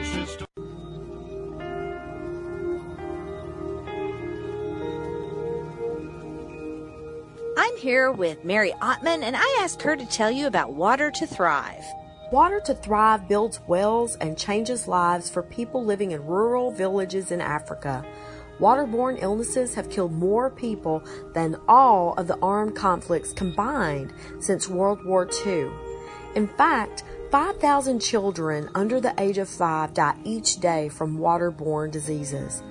I'm 7.57 7.75
here 7.75 8.13
with 8.13 8.45
Mary 8.45 8.71
Ottman, 8.81 9.23
and 9.23 9.35
I 9.35 9.59
asked 9.61 9.81
her 9.81 9.97
to 9.97 10.05
tell 10.05 10.31
you 10.31 10.47
about 10.47 10.73
Water 10.73 11.11
to 11.11 11.27
Thrive. 11.27 11.83
Water 12.31 12.61
to 12.61 12.73
Thrive 12.73 13.27
builds 13.27 13.59
wells 13.67 14.15
and 14.15 14.37
changes 14.37 14.87
lives 14.87 15.29
for 15.29 15.43
people 15.43 15.83
living 15.83 16.11
in 16.11 16.25
rural 16.25 16.71
villages 16.71 17.29
in 17.29 17.41
Africa. 17.41 18.05
Waterborne 18.59 19.21
illnesses 19.21 19.75
have 19.75 19.89
killed 19.89 20.13
more 20.13 20.49
people 20.49 21.03
than 21.33 21.57
all 21.67 22.13
of 22.13 22.27
the 22.27 22.39
armed 22.41 22.75
conflicts 22.75 23.33
combined 23.33 24.13
since 24.39 24.69
World 24.69 25.03
War 25.03 25.27
II. 25.45 25.69
In 26.35 26.47
fact, 26.47 27.03
5,000 27.31 27.99
children 27.99 28.69
under 28.75 29.01
the 29.01 29.13
age 29.17 29.37
of 29.37 29.49
5 29.49 29.93
die 29.93 30.15
each 30.23 30.61
day 30.61 30.87
from 30.87 31.17
waterborne 31.17 31.91
diseases. 31.91 32.63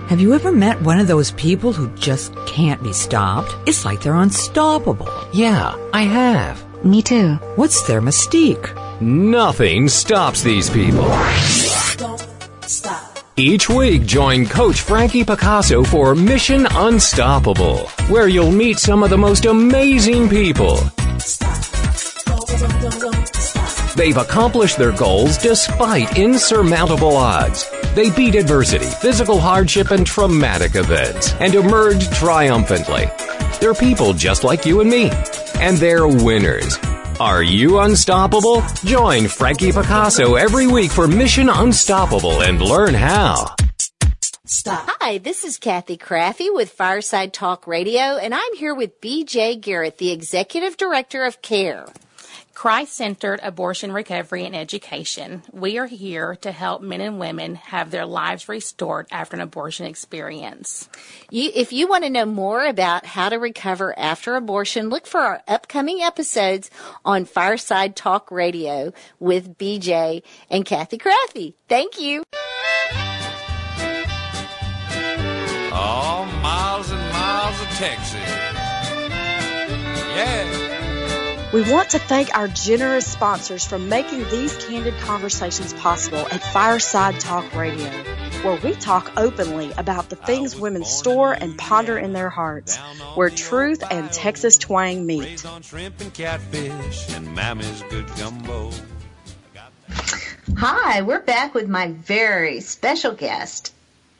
Have 0.09 0.21
you 0.21 0.35
ever 0.35 0.53
met 0.53 0.83
one 0.83 1.01
of 1.01 1.07
those 1.07 1.31
people 1.33 1.73
who 1.73 1.89
just 1.97 2.35
can't 2.47 2.83
be 2.83 2.93
stopped? 2.93 3.57
It's 3.67 3.87
like 3.87 4.03
they're 4.03 4.15
unstoppable. 4.15 5.09
Yeah, 5.33 5.75
I 5.95 6.03
have. 6.03 6.63
Me 6.85 7.01
too. 7.01 7.37
What's 7.57 7.87
their 7.87 8.03
mystique? 8.03 8.69
Nothing 9.01 9.89
stops 9.89 10.43
these 10.43 10.69
people. 10.69 11.09
Don't 11.97 12.21
stop. 12.67 13.19
Each 13.37 13.71
week, 13.71 14.05
join 14.05 14.45
Coach 14.47 14.83
Frankie 14.83 15.25
Picasso 15.25 15.83
for 15.83 16.15
Mission 16.15 16.67
Unstoppable, 16.73 17.79
where 18.09 18.29
you'll 18.29 18.53
meet 18.53 18.79
some 18.79 19.03
of 19.03 19.09
the 19.09 19.19
most 19.19 19.47
amazing 19.47 20.29
people. 20.29 20.77
They've 23.97 24.17
accomplished 24.17 24.77
their 24.77 24.93
goals 24.93 25.39
despite 25.39 26.19
insurmountable 26.19 27.17
odds. 27.17 27.65
They 27.95 28.11
beat 28.11 28.35
adversity, 28.35 28.87
physical 28.87 29.39
hardship, 29.39 29.93
and 29.93 30.05
traumatic 30.05 30.75
events, 30.75 31.33
and 31.35 31.55
emerged 31.55 32.13
triumphantly. 32.13 33.07
They're 33.61 33.73
people 33.73 34.13
just 34.13 34.43
like 34.43 34.67
you 34.67 34.81
and 34.81 34.91
me, 34.91 35.11
and 35.61 35.79
they're 35.79 36.09
winners. 36.09 36.77
Are 37.21 37.45
you 37.45 37.79
unstoppable? 37.79 38.65
Join 38.85 39.29
Frankie 39.29 39.71
Picasso 39.71 40.35
every 40.35 40.67
week 40.67 40.91
for 40.91 41.07
Mission 41.07 41.49
Unstoppable 41.49 42.43
and 42.43 42.61
learn 42.61 42.95
how. 42.95 43.55
Stop. 44.45 44.89
Hi, 45.01 45.19
this 45.19 45.45
is 45.45 45.59
Kathy 45.59 45.97
Krafve 45.97 46.53
with 46.53 46.71
Fireside 46.71 47.33
Talk 47.33 47.69
Radio, 47.69 48.17
and 48.17 48.35
I'm 48.35 48.55
here 48.57 48.75
with 48.75 49.01
BJ 49.01 49.61
Garrett, 49.61 49.99
the 49.99 50.11
Executive 50.11 50.77
Director 50.77 51.25
of 51.25 51.41
CARE. 51.43 51.87
Christ 52.55 52.95
centered 52.95 53.41
abortion 53.43 53.93
recovery 53.93 54.47
and 54.47 54.55
education. 54.55 55.43
We 55.53 55.77
are 55.79 55.87
here 55.87 56.37
to 56.37 56.53
help 56.53 56.83
men 56.83 57.01
and 57.01 57.19
women 57.19 57.57
have 57.57 57.91
their 57.91 58.07
lives 58.07 58.49
restored 58.49 59.07
after 59.11 59.35
an 59.37 59.43
abortion 59.43 59.87
experience. 59.87 60.89
You, 61.31 61.51
if 61.55 61.73
you 61.73 61.89
want 61.89 62.05
to 62.05 62.11
know 62.11 62.27
more 62.27 62.65
about 62.65 63.07
how 63.07 63.29
to 63.29 63.37
recover 63.37 63.99
after 63.99 64.37
abortion, 64.37 64.89
look 64.89 65.07
for 65.07 65.21
our 65.21 65.43
upcoming 65.49 66.01
episodes 66.01 66.71
on 67.05 67.25
Fireside 67.25 67.97
Talk 67.97 68.31
Radio 68.31 68.93
with 69.19 69.59
BJ 69.59 70.23
and 70.49 70.65
Kathy 70.65 70.99
Krafve. 70.99 71.55
Thank 71.69 72.01
you. 72.01 72.23
Oh, 75.77 76.41
miles 76.41 76.91
and 76.91 77.13
miles 77.13 77.61
of 77.61 77.67
Texas. 77.71 78.15
Yeah. 80.17 80.54
We 81.55 81.63
want 81.71 81.91
to 81.91 82.01
thank 82.01 82.37
our 82.37 82.49
generous 82.49 83.07
sponsors 83.07 83.65
for 83.65 83.79
making 83.79 84.29
these 84.29 84.57
candid 84.57 84.93
conversations 85.03 85.73
possible 85.75 86.27
at 86.33 86.43
Fireside 86.43 87.21
Talk 87.21 87.55
Radio, 87.55 87.89
where 88.43 88.61
we 88.61 88.73
talk 88.73 89.13
openly 89.17 89.71
about 89.79 90.11
the 90.11 90.17
things 90.17 90.57
women 90.57 90.85
store 90.85 91.33
and 91.33 91.57
ponder 91.57 91.97
in 91.97 92.13
their 92.13 92.29
hearts, 92.29 92.77
where 93.15 93.31
truth 93.31 93.85
and 93.89 94.11
Texas 94.11 94.59
twang 94.59 95.07
meet. 95.07 95.47
Hi, 100.59 101.03
we're 101.03 101.21
back 101.21 101.55
with 101.55 101.69
my 101.69 101.93
very 101.93 102.61
special 102.63 103.13
guest, 103.13 103.74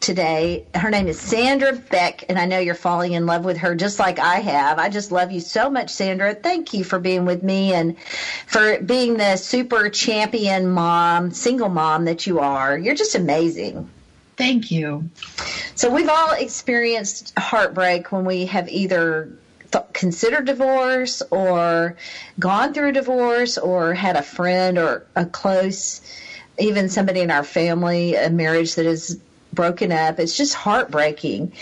today. 0.05 0.67
Her 0.75 0.91
name 0.91 1.09
is 1.09 1.19
Sandra 1.19 1.73
Beck, 1.73 2.25
and 2.29 2.39
I 2.39 2.45
know 2.45 2.59
you're 2.59 2.75
falling 2.75 3.15
in 3.15 3.25
love 3.25 3.43
with 3.43 3.57
her 3.57 3.75
just 3.75 3.99
like 3.99 4.19
I 4.19 4.37
have. 4.37 4.79
I 4.79 4.91
just 4.91 5.11
love 5.11 5.33
you 5.33 5.41
so 5.41 5.71
much, 5.71 5.89
Sandra. 5.89 6.35
Thank 6.35 6.75
you 6.75 6.85
for 6.85 6.99
being 6.99 7.25
with 7.25 7.43
me 7.43 7.73
and 7.73 7.97
for 8.47 8.79
being 8.81 9.17
the 9.17 9.37
super 9.37 9.89
champion 9.89 10.69
mom, 10.69 11.31
single 11.31 11.71
mom 11.71 12.05
that 12.05 12.27
you 12.27 12.41
are. 12.41 12.77
You're 12.77 12.95
just 12.95 13.15
amazing. 13.15 13.89
Thank 14.37 14.71
you. 14.71 15.09
So, 15.75 15.91
we've 15.91 16.11
all 16.11 16.33
experienced 16.33 17.33
heartbreak 17.39 18.13
when 18.13 18.27
we 18.27 18.45
have 18.47 18.69
either 18.69 19.33
th- 19.73 19.85
considered 19.95 20.45
divorce 20.45 21.23
or 21.31 21.97
gone 22.39 22.75
through 22.75 22.91
a 22.91 22.93
divorce 22.93 23.57
or 23.57 23.95
had 23.95 24.17
a 24.17 24.23
friend 24.23 24.77
or 24.77 25.07
a 25.17 25.25
close 25.25 26.03
even 26.57 26.89
somebody 26.89 27.21
in 27.21 27.33
our 27.33 27.43
family, 27.43 28.15
a 28.15 28.31
marriage 28.31 28.77
that 28.77 28.87
is 28.87 29.19
broken 29.55 29.93
up. 29.93 30.19
It's 30.19 30.37
just 30.37 30.55
heartbreaking. 30.55 31.53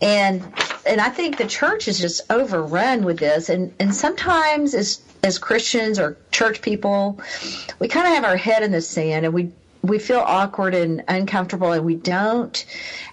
And 0.00 0.42
and 0.86 1.00
I 1.00 1.08
think 1.08 1.36
the 1.36 1.46
church 1.46 1.88
is 1.88 1.98
just 1.98 2.30
overrun 2.30 3.04
with 3.04 3.18
this 3.18 3.48
and 3.48 3.74
and 3.78 3.94
sometimes 3.94 4.74
as 4.74 5.00
as 5.22 5.38
Christians 5.38 5.98
or 5.98 6.18
church 6.30 6.60
people, 6.60 7.20
we 7.78 7.88
kind 7.88 8.06
of 8.06 8.14
have 8.14 8.24
our 8.24 8.36
head 8.36 8.62
in 8.62 8.72
the 8.72 8.82
sand 8.82 9.24
and 9.24 9.34
we 9.34 9.52
we 9.82 9.98
feel 9.98 10.20
awkward 10.20 10.74
and 10.74 11.04
uncomfortable 11.08 11.72
and 11.72 11.84
we 11.84 11.94
don't 11.94 12.64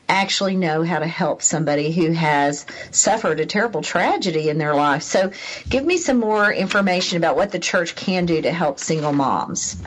actually 0.07 0.55
know 0.55 0.83
how 0.83 0.99
to 0.99 1.07
help 1.07 1.41
somebody 1.41 1.91
who 1.91 2.11
has 2.11 2.65
suffered 2.91 3.39
a 3.39 3.45
terrible 3.45 3.81
tragedy 3.81 4.49
in 4.49 4.57
their 4.57 4.75
life. 4.75 5.03
So 5.03 5.31
give 5.69 5.85
me 5.85 5.97
some 5.97 6.19
more 6.19 6.51
information 6.51 7.17
about 7.17 7.35
what 7.35 7.51
the 7.51 7.59
church 7.59 7.95
can 7.95 8.25
do 8.25 8.41
to 8.41 8.51
help 8.51 8.79
single 8.79 9.13
moms. 9.13 9.81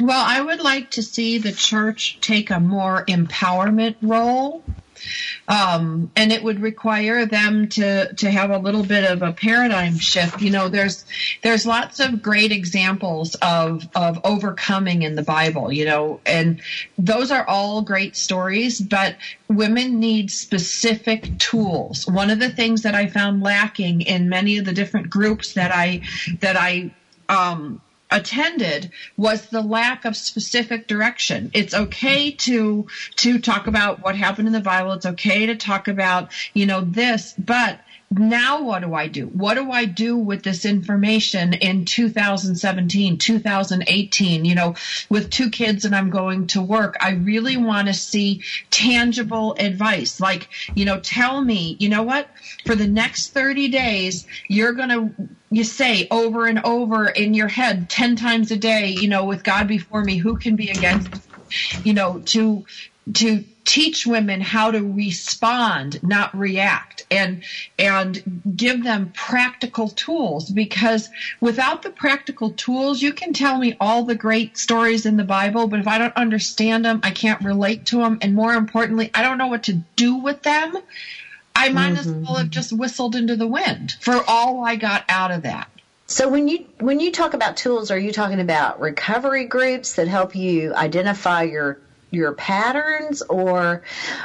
Well, 0.00 0.24
I 0.24 0.40
would 0.40 0.60
like 0.60 0.90
to 0.92 1.02
see 1.02 1.38
the 1.38 1.52
church 1.52 2.18
take 2.20 2.50
a 2.50 2.58
more 2.58 3.04
empowerment 3.06 3.96
role. 4.02 4.64
Um, 5.46 6.10
and 6.16 6.32
it 6.32 6.42
would 6.42 6.60
require 6.60 7.26
them 7.26 7.68
to 7.70 8.14
to 8.14 8.30
have 8.30 8.50
a 8.50 8.58
little 8.58 8.82
bit 8.82 9.04
of 9.04 9.22
a 9.22 9.32
paradigm 9.32 9.98
shift. 9.98 10.40
You 10.40 10.50
know, 10.50 10.68
there's 10.68 11.04
there's 11.42 11.66
lots 11.66 12.00
of 12.00 12.22
great 12.22 12.52
examples 12.52 13.34
of 13.36 13.86
of 13.94 14.20
overcoming 14.24 15.02
in 15.02 15.14
the 15.14 15.22
Bible. 15.22 15.70
You 15.70 15.84
know, 15.84 16.20
and 16.24 16.60
those 16.96 17.30
are 17.30 17.46
all 17.46 17.82
great 17.82 18.16
stories, 18.16 18.80
but 18.80 19.16
women 19.48 20.00
need 20.00 20.30
specific 20.30 21.38
tools. 21.38 22.06
One 22.06 22.30
of 22.30 22.38
the 22.38 22.50
things 22.50 22.82
that 22.82 22.94
I 22.94 23.08
found 23.08 23.42
lacking 23.42 24.02
in 24.02 24.30
many 24.30 24.56
of 24.56 24.64
the 24.64 24.72
different 24.72 25.10
groups 25.10 25.52
that 25.54 25.72
I 25.74 26.02
that 26.40 26.56
I 26.56 26.90
um, 27.28 27.80
attended 28.10 28.90
was 29.16 29.48
the 29.48 29.62
lack 29.62 30.04
of 30.04 30.16
specific 30.16 30.86
direction. 30.86 31.50
It's 31.54 31.74
okay 31.74 32.30
to 32.30 32.86
to 33.16 33.38
talk 33.38 33.66
about 33.66 34.02
what 34.02 34.16
happened 34.16 34.46
in 34.46 34.52
the 34.52 34.60
Bible. 34.60 34.92
It's 34.92 35.06
okay 35.06 35.46
to 35.46 35.56
talk 35.56 35.88
about, 35.88 36.30
you 36.52 36.66
know, 36.66 36.82
this, 36.82 37.34
but 37.38 37.80
now 38.18 38.62
what 38.62 38.82
do 38.82 38.94
I 38.94 39.08
do? 39.08 39.26
What 39.26 39.54
do 39.54 39.70
I 39.70 39.86
do 39.86 40.16
with 40.16 40.42
this 40.42 40.64
information 40.64 41.54
in 41.54 41.84
2017, 41.84 43.18
2018, 43.18 44.44
you 44.44 44.54
know, 44.54 44.74
with 45.08 45.30
two 45.30 45.50
kids 45.50 45.84
and 45.84 45.94
I'm 45.94 46.10
going 46.10 46.46
to 46.48 46.62
work? 46.62 46.96
I 47.00 47.12
really 47.12 47.56
want 47.56 47.88
to 47.88 47.94
see 47.94 48.42
tangible 48.70 49.56
advice. 49.58 50.20
Like, 50.20 50.48
you 50.74 50.84
know, 50.84 51.00
tell 51.00 51.40
me, 51.40 51.76
you 51.80 51.88
know 51.88 52.02
what? 52.02 52.28
For 52.66 52.74
the 52.74 52.86
next 52.86 53.30
30 53.30 53.68
days, 53.68 54.26
you're 54.48 54.72
going 54.72 54.90
to 54.90 55.28
you 55.56 55.64
say 55.64 56.06
over 56.10 56.46
and 56.46 56.60
over 56.64 57.06
in 57.08 57.34
your 57.34 57.48
head 57.48 57.88
10 57.88 58.16
times 58.16 58.50
a 58.50 58.56
day, 58.56 58.88
you 58.88 59.08
know, 59.08 59.24
with 59.24 59.44
God 59.44 59.66
before 59.66 60.02
me, 60.02 60.16
who 60.16 60.36
can 60.36 60.56
be 60.56 60.70
against, 60.70 61.08
you 61.84 61.92
know, 61.92 62.20
to 62.26 62.64
to 63.12 63.44
teach 63.64 64.06
women 64.06 64.40
how 64.40 64.70
to 64.70 64.80
respond 64.80 66.02
not 66.02 66.36
react 66.36 67.02
and 67.10 67.42
and 67.78 68.42
give 68.56 68.82
them 68.82 69.10
practical 69.14 69.88
tools 69.88 70.50
because 70.50 71.08
without 71.40 71.82
the 71.82 71.90
practical 71.90 72.50
tools 72.50 73.00
you 73.00 73.12
can 73.12 73.32
tell 73.32 73.58
me 73.58 73.74
all 73.80 74.04
the 74.04 74.14
great 74.14 74.56
stories 74.56 75.06
in 75.06 75.16
the 75.16 75.24
bible 75.24 75.66
but 75.66 75.80
if 75.80 75.88
i 75.88 75.98
don't 75.98 76.16
understand 76.16 76.84
them 76.84 77.00
i 77.02 77.10
can't 77.10 77.42
relate 77.42 77.86
to 77.86 77.98
them 77.98 78.18
and 78.20 78.34
more 78.34 78.54
importantly 78.54 79.10
i 79.14 79.22
don't 79.22 79.38
know 79.38 79.48
what 79.48 79.64
to 79.64 79.74
do 79.96 80.16
with 80.16 80.42
them 80.42 80.76
i 81.54 81.68
might 81.68 81.94
mm-hmm. 81.94 81.98
as 81.98 82.06
well 82.06 82.36
have 82.36 82.50
just 82.50 82.72
whistled 82.72 83.14
into 83.16 83.36
the 83.36 83.46
wind 83.46 83.92
for 84.00 84.22
all 84.26 84.64
i 84.64 84.76
got 84.76 85.04
out 85.08 85.30
of 85.30 85.42
that 85.42 85.68
so 86.06 86.28
when 86.28 86.48
you 86.48 86.66
when 86.80 87.00
you 87.00 87.10
talk 87.12 87.32
about 87.32 87.56
tools, 87.56 87.90
are 87.90 87.98
you 87.98 88.12
talking 88.12 88.40
about 88.40 88.78
recovery 88.78 89.46
groups 89.46 89.94
that 89.94 90.06
help 90.06 90.36
you 90.36 90.74
identify 90.74 91.44
your 91.44 91.80
your 92.10 92.32
patterns 92.32 93.22
or 93.22 93.82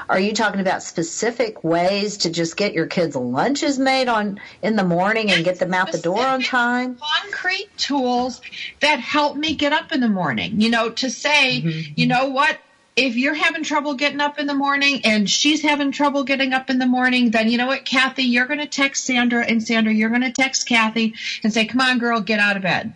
are 0.09 0.19
you 0.19 0.33
talking 0.33 0.59
about 0.59 0.83
specific 0.83 1.63
ways 1.63 2.17
to 2.17 2.29
just 2.29 2.55
get 2.55 2.73
your 2.73 2.85
kids 2.85 3.15
lunches 3.15 3.79
made 3.79 4.07
on 4.07 4.39
in 4.61 4.75
the 4.75 4.83
morning 4.83 5.31
and 5.31 5.43
get 5.43 5.57
them 5.57 5.73
out 5.73 5.91
the 5.91 5.97
door 5.97 6.23
on 6.23 6.43
time 6.43 6.97
concrete 7.21 7.67
tools 7.77 8.41
that 8.79 8.99
help 8.99 9.35
me 9.35 9.55
get 9.55 9.73
up 9.73 9.91
in 9.91 10.01
the 10.01 10.09
morning 10.09 10.61
you 10.61 10.69
know 10.69 10.89
to 10.91 11.09
say 11.09 11.61
mm-hmm. 11.61 11.93
you 11.95 12.05
know 12.05 12.29
what 12.29 12.59
if 12.95 13.15
you're 13.15 13.33
having 13.33 13.63
trouble 13.63 13.93
getting 13.93 14.19
up 14.19 14.39
in 14.39 14.47
the 14.47 14.53
morning 14.53 15.01
and 15.05 15.29
she's 15.29 15.61
having 15.61 15.91
trouble 15.91 16.23
getting 16.23 16.53
up 16.53 16.69
in 16.69 16.79
the 16.79 16.85
morning, 16.85 17.31
then 17.31 17.49
you 17.49 17.57
know 17.57 17.67
what, 17.67 17.85
Kathy, 17.85 18.23
you're 18.23 18.45
going 18.45 18.59
to 18.59 18.67
text 18.67 19.05
Sandra, 19.05 19.45
and 19.45 19.63
Sandra, 19.63 19.93
you're 19.93 20.09
going 20.09 20.21
to 20.21 20.31
text 20.31 20.67
Kathy 20.67 21.13
and 21.43 21.53
say, 21.53 21.65
come 21.65 21.81
on, 21.81 21.97
girl, 21.97 22.19
get 22.19 22.39
out 22.39 22.57
of 22.57 22.63
bed. 22.63 22.93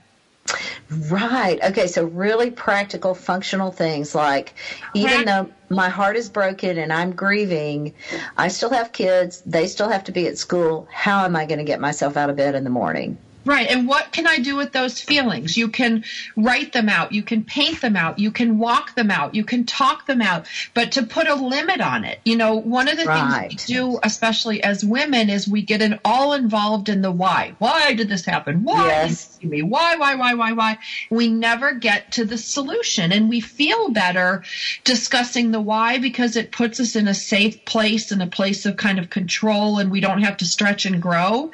Right. 1.10 1.58
Okay. 1.63 1.88
So 1.88 2.03
really 2.06 2.51
practical, 2.51 3.15
functional 3.15 3.71
things 3.71 4.13
like 4.13 4.53
even 4.93 5.25
though 5.25 5.49
my 5.69 5.89
heart 5.89 6.17
is 6.17 6.29
broken 6.29 6.77
and 6.77 6.91
I'm 6.91 7.15
grieving, 7.15 7.93
I 8.38 8.49
still 8.49 8.69
have 8.71 8.91
kids. 8.91 9.41
They 9.45 9.67
still 9.67 9.89
have 9.89 10.03
to 10.03 10.12
be 10.12 10.27
at 10.27 10.38
school. 10.38 10.88
How 10.91 11.23
am 11.23 11.36
I 11.36 11.45
going 11.45 11.60
to 11.60 11.63
get 11.63 11.79
myself 11.79 12.17
out 12.17 12.29
of 12.29 12.36
bed 12.36 12.56
in 12.56 12.65
the 12.65 12.69
morning? 12.69 13.17
Right. 13.45 13.69
And 13.69 13.88
what 13.88 14.12
can 14.13 14.25
I 14.25 14.38
do 14.38 14.56
with 14.56 14.71
those 14.71 15.01
feelings? 15.01 15.58
You 15.58 15.67
can 15.67 16.06
write 16.38 16.71
them 16.71 16.88
out. 16.88 17.12
You 17.12 17.23
can 17.23 17.43
paint 17.43 17.82
them 17.82 17.97
out. 17.97 18.17
You 18.17 18.32
can 18.32 18.58
walk 18.58 18.95
them 18.95 19.12
out. 19.12 19.36
You 19.36 19.43
can 19.43 19.65
talk 19.65 20.06
them 20.06 20.21
out. 20.21 20.45
But 20.73 20.93
to 20.93 21.03
put 21.03 21.27
a 21.27 21.36
limit 21.36 21.82
on 21.82 22.06
it, 22.06 22.19
you 22.23 22.38
know, 22.38 22.56
one 22.56 22.88
of 22.88 22.97
the 22.97 23.06
right. 23.06 23.49
things 23.49 23.67
we 23.67 23.75
do, 23.75 23.99
especially 24.01 24.63
as 24.63 24.86
women, 24.86 25.29
is 25.29 25.47
we 25.47 25.62
get 25.62 25.82
an 25.82 25.99
all 26.06 26.34
involved 26.34 26.88
in 26.88 27.01
the 27.01 27.12
why. 27.12 27.56
Why 27.60 27.93
did 27.93 28.08
this 28.08 28.23
happen? 28.23 28.63
Why 28.63 28.88
yes. 28.88 29.39
me? 29.43 29.62
Why, 29.62 29.97
why, 29.97 30.15
why, 30.15 30.36
why, 30.36 30.53
why? 30.53 30.77
We 31.10 31.27
never 31.27 31.73
get 31.73 32.13
to 32.13 32.23
the 32.23 32.38
solution. 32.38 33.12
And 33.12 33.27
we 33.27 33.41
feel 33.41 33.89
better 33.89 34.43
discussing 34.86 35.51
the 35.51 35.62
why 35.62 35.97
because 35.97 36.38
it 36.38 36.53
puts 36.53 36.79
us 36.79 36.95
in 36.95 37.10
a 37.10 37.13
safe 37.13 37.65
place 37.65 38.12
and 38.12 38.23
a 38.23 38.27
place 38.27 38.65
of 38.65 38.77
kind 38.77 38.99
of 38.99 39.10
control 39.10 39.79
and 39.79 39.91
we 39.91 39.99
don't 39.99 40.23
have 40.23 40.38
to 40.38 40.45
stretch 40.45 40.86
and 40.86 41.01
grow. 41.01 41.51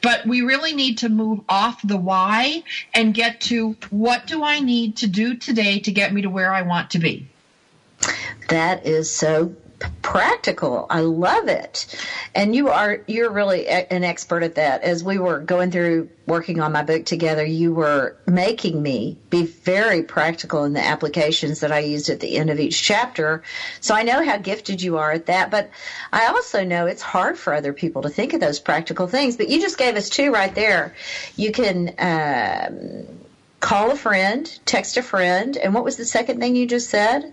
But 0.00 0.26
we 0.26 0.42
really 0.42 0.74
need 0.74 0.98
to 0.98 1.08
move 1.08 1.23
move 1.24 1.40
off 1.48 1.80
the 1.82 1.96
why 1.96 2.62
and 2.92 3.14
get 3.14 3.40
to 3.40 3.76
what 3.90 4.26
do 4.26 4.44
I 4.44 4.60
need 4.60 4.96
to 4.96 5.06
do 5.06 5.36
today 5.36 5.78
to 5.80 5.92
get 5.92 6.12
me 6.12 6.22
to 6.22 6.30
where 6.30 6.52
I 6.52 6.62
want 6.62 6.90
to 6.90 6.98
be. 6.98 7.26
That 8.48 8.86
is 8.86 9.10
so 9.10 9.54
practical. 10.04 10.86
I 10.90 11.00
love 11.00 11.48
it. 11.48 11.86
And 12.34 12.54
you 12.54 12.68
are 12.68 13.00
you're 13.06 13.30
really 13.30 13.66
an 13.66 14.04
expert 14.04 14.42
at 14.42 14.54
that. 14.56 14.82
As 14.82 15.02
we 15.02 15.18
were 15.18 15.40
going 15.40 15.70
through 15.70 16.10
working 16.26 16.60
on 16.60 16.72
my 16.72 16.82
book 16.82 17.06
together, 17.06 17.44
you 17.44 17.72
were 17.72 18.14
making 18.26 18.80
me 18.80 19.16
be 19.30 19.44
very 19.44 20.02
practical 20.02 20.64
in 20.64 20.74
the 20.74 20.84
applications 20.84 21.60
that 21.60 21.72
I 21.72 21.78
used 21.80 22.10
at 22.10 22.20
the 22.20 22.36
end 22.36 22.50
of 22.50 22.60
each 22.60 22.82
chapter. 22.82 23.42
So 23.80 23.94
I 23.94 24.02
know 24.02 24.22
how 24.22 24.36
gifted 24.36 24.82
you 24.82 24.98
are 24.98 25.10
at 25.10 25.26
that, 25.26 25.50
but 25.50 25.70
I 26.12 26.26
also 26.26 26.64
know 26.64 26.86
it's 26.86 27.02
hard 27.02 27.38
for 27.38 27.54
other 27.54 27.72
people 27.72 28.02
to 28.02 28.10
think 28.10 28.34
of 28.34 28.40
those 28.40 28.60
practical 28.60 29.08
things. 29.08 29.38
But 29.38 29.48
you 29.48 29.58
just 29.58 29.78
gave 29.78 29.96
us 29.96 30.10
two 30.10 30.30
right 30.30 30.54
there. 30.54 30.94
You 31.34 31.50
can 31.50 31.94
um, 31.98 33.06
call 33.60 33.90
a 33.90 33.96
friend, 33.96 34.46
text 34.66 34.98
a 34.98 35.02
friend, 35.02 35.56
and 35.56 35.72
what 35.72 35.82
was 35.82 35.96
the 35.96 36.04
second 36.04 36.40
thing 36.40 36.56
you 36.56 36.66
just 36.66 36.90
said? 36.90 37.32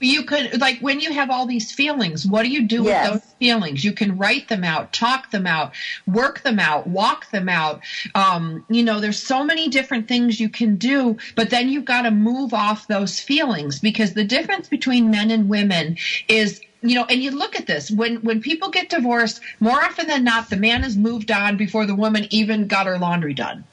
You 0.00 0.24
could 0.24 0.60
like 0.60 0.78
when 0.80 0.98
you 1.00 1.12
have 1.12 1.30
all 1.30 1.46
these 1.46 1.70
feelings 1.70 2.26
what 2.26 2.42
do 2.42 2.48
you 2.50 2.62
do 2.66 2.82
Yes. 2.82 3.04
with 3.04 3.12
those 3.12 3.34
feelings 3.38 3.84
you 3.84 3.92
can 3.92 4.16
write 4.16 4.48
them 4.48 4.64
out 4.64 4.92
talk 4.92 5.30
them 5.30 5.46
out 5.46 5.72
work 6.06 6.42
them 6.42 6.58
out 6.58 6.86
walk 6.86 7.30
them 7.30 7.48
out 7.48 7.80
um, 8.14 8.64
you 8.68 8.82
know 8.82 8.98
there's 9.00 9.22
so 9.22 9.44
many 9.44 9.68
different 9.68 10.08
things 10.08 10.40
you 10.40 10.48
can 10.48 10.76
do 10.76 11.16
but 11.36 11.50
then 11.50 11.68
you've 11.68 11.84
got 11.84 12.02
to 12.02 12.10
move 12.10 12.52
off 12.54 12.86
those 12.86 13.20
feelings 13.20 13.78
because 13.78 14.14
the 14.14 14.24
difference 14.24 14.68
between 14.68 15.10
men 15.10 15.30
and 15.30 15.48
women 15.48 15.96
is 16.28 16.60
you 16.82 16.94
know 16.94 17.04
and 17.10 17.22
you 17.22 17.30
look 17.30 17.54
at 17.56 17.66
this 17.66 17.90
when 17.90 18.16
when 18.16 18.40
people 18.40 18.70
get 18.70 18.88
divorced 18.88 19.40
more 19.60 19.82
often 19.82 20.06
than 20.06 20.24
not 20.24 20.48
the 20.48 20.56
man 20.56 20.82
has 20.82 20.96
moved 20.96 21.30
on 21.30 21.56
before 21.56 21.84
the 21.84 21.94
woman 21.94 22.26
even 22.30 22.66
got 22.66 22.86
her 22.86 22.98
laundry 22.98 23.34
done 23.34 23.64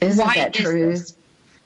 Isn't 0.00 0.24
Why 0.24 0.34
that 0.36 0.56
is 0.56 0.62
true? 0.62 0.90
this? 0.90 1.14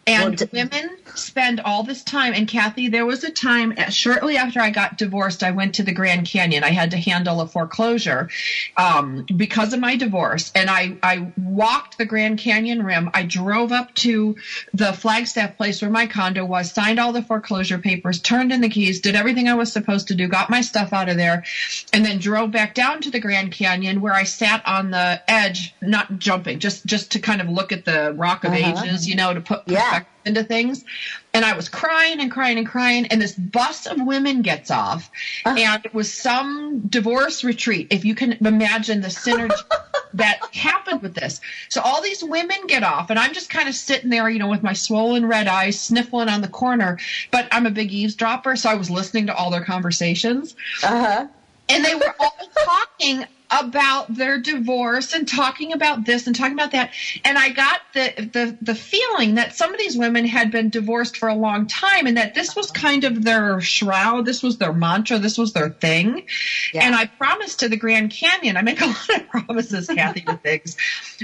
And 0.07 0.41
women 0.53 0.99
spend 1.17 1.61
all 1.61 1.83
this 1.83 2.05
time. 2.05 2.33
And 2.33 2.47
Kathy, 2.47 2.89
there 2.89 3.05
was 3.05 3.25
a 3.25 3.31
time 3.31 3.75
shortly 3.91 4.37
after 4.37 4.61
I 4.61 4.71
got 4.71 4.97
divorced, 4.99 5.43
I 5.43 5.51
went 5.51 5.75
to 5.77 5.83
the 5.83 5.93
Grand 5.93 6.27
Canyon. 6.27 6.63
I 6.63 6.71
had 6.71 6.93
to 6.93 6.97
handle 6.97 7.41
a 7.41 7.47
foreclosure 7.49 8.29
um, 8.77 9.27
because 9.37 9.73
of 9.73 9.81
my 9.81 9.97
divorce. 9.97 10.53
And 10.55 10.71
I, 10.71 10.97
I 11.03 11.33
walked 11.37 11.99
the 11.99 12.05
Grand 12.05 12.39
Canyon 12.39 12.85
Rim. 12.85 13.11
I 13.15 13.25
drove 13.25 13.73
up 13.73 13.93
to 13.97 14.37
the 14.73 14.93
Flagstaff 14.93 15.57
place 15.57 15.83
where 15.83 15.91
my 15.91 16.07
condo 16.07 16.45
was, 16.45 16.71
signed 16.71 17.01
all 17.01 17.13
the 17.13 17.23
foreclosure 17.23 17.79
papers, 17.79 18.21
turned 18.21 18.53
in 18.53 18.61
the 18.61 18.69
keys, 18.69 19.01
did 19.01 19.17
everything 19.17 19.49
I 19.49 19.55
was 19.55 19.73
supposed 19.73 20.09
to 20.09 20.15
do, 20.15 20.29
got 20.29 20.51
my 20.51 20.61
stuff 20.61 20.93
out 20.93 21.09
of 21.09 21.17
there, 21.17 21.45
and 21.93 22.05
then 22.05 22.19
drove 22.19 22.53
back 22.53 22.75
down 22.75 23.01
to 23.03 23.11
the 23.11 23.19
Grand 23.21 23.51
Canyon 23.51 24.01
where 24.01 24.15
I 24.15 24.23
sat 24.23 24.63
on 24.67 24.91
the 24.93 25.21
edge, 25.29 25.75
not 25.83 26.19
jumping, 26.19 26.61
just 26.61 26.87
just 26.87 27.11
to 27.13 27.19
kind 27.19 27.41
of 27.41 27.49
look 27.49 27.73
at 27.73 27.85
the 27.85 28.13
Rock 28.17 28.45
of 28.45 28.53
Uh-huh. 28.53 28.83
Ages, 28.85 29.09
you 29.09 29.17
know, 29.17 29.35
to 29.35 29.41
put 29.41 29.63
Yeah. 29.67 29.96
Perspective 30.01 30.13
into 30.27 30.43
things. 30.43 30.85
And 31.33 31.45
I 31.45 31.55
was 31.55 31.69
crying 31.69 32.19
and 32.21 32.31
crying 32.33 32.59
and 32.59 32.67
crying, 32.67 33.07
and 33.07 33.23
this 33.23 33.33
bus 33.33 33.87
of 33.87 33.97
women 34.01 34.43
gets 34.43 34.73
off, 34.73 35.09
and 35.45 35.85
it 35.85 35.95
was 35.95 36.13
some 36.13 36.81
divorce 36.89 37.45
retreat. 37.45 37.89
If 37.91 38.05
you 38.05 38.15
can 38.17 38.33
imagine 38.45 39.03
the 39.03 39.09
synergy 39.09 39.57
that 40.15 40.41
happened 40.53 41.03
with 41.03 41.15
this. 41.15 41.41
So 41.69 41.81
all 41.81 42.03
these 42.03 42.25
women 42.25 42.67
get 42.67 42.83
off, 42.83 43.11
and 43.11 43.19
I'm 43.21 43.35
just 43.35 43.51
kind 43.51 43.69
of 43.69 43.77
sitting 43.77 44.11
there, 44.11 44.29
you 44.29 44.41
know, 44.41 44.49
with 44.49 44.65
my 44.65 44.73
swollen 44.73 45.27
red 45.27 45.47
eyes, 45.47 45.81
sniffling 45.81 46.29
on 46.29 46.41
the 46.41 46.49
corner. 46.49 46.99
But 47.31 47.47
I'm 47.53 47.67
a 47.67 47.71
big 47.71 47.93
eavesdropper, 47.93 48.57
so 48.57 48.69
I 48.69 48.75
was 48.75 48.91
listening 48.91 49.27
to 49.27 49.35
all 49.35 49.51
their 49.51 49.65
conversations 49.65 50.57
Uh-huh. 50.83 51.29
and 51.69 51.85
they 51.85 51.95
were 51.95 52.15
all 52.19 52.49
talking 52.65 53.27
about 53.51 54.15
their 54.15 54.41
divorce 54.41 55.13
and 55.13 55.29
talking 55.29 55.73
about 55.73 56.05
this 56.05 56.27
and 56.27 56.35
talking 56.35 56.55
about 56.55 56.73
that. 56.73 56.93
And 57.25 57.39
i 57.39 57.51
got 57.51 57.81
the, 57.95 58.29
the 58.33 58.59
the 58.61 58.75
feeling 58.75 59.35
that 59.37 59.55
some 59.55 59.73
of 59.73 59.79
these 59.79 59.97
women 59.97 60.27
had 60.27 60.51
been 60.51 60.71
divorced 60.71 61.17
for 61.17 61.29
a 61.29 61.35
long 61.35 61.67
time 61.67 62.07
and 62.07 62.17
that 62.17 62.35
this 62.35 62.57
was 62.57 62.71
kind 62.71 63.05
of 63.05 63.25
their 63.25 63.61
shroud. 63.61 64.25
This 64.25 64.43
was 64.43 64.59
their 64.59 64.73
mantra. 64.73 65.19
This 65.19 65.39
was 65.39 65.53
their 65.53 65.71
thing. 65.71 66.27
Yeah. 66.73 66.85
and 66.87 66.95
i 66.95 67.07
promised 67.07 67.61
to 67.61 67.69
the 67.69 67.77
grand 67.77 68.11
canyon. 68.11 68.57
I 68.57 68.63
make 68.63 68.81
a 68.81 68.87
lot 68.87 69.11
of 69.11 69.29
promises 69.29 69.87
kathy 69.89 70.21
to 70.23 70.37
things. 70.37 70.77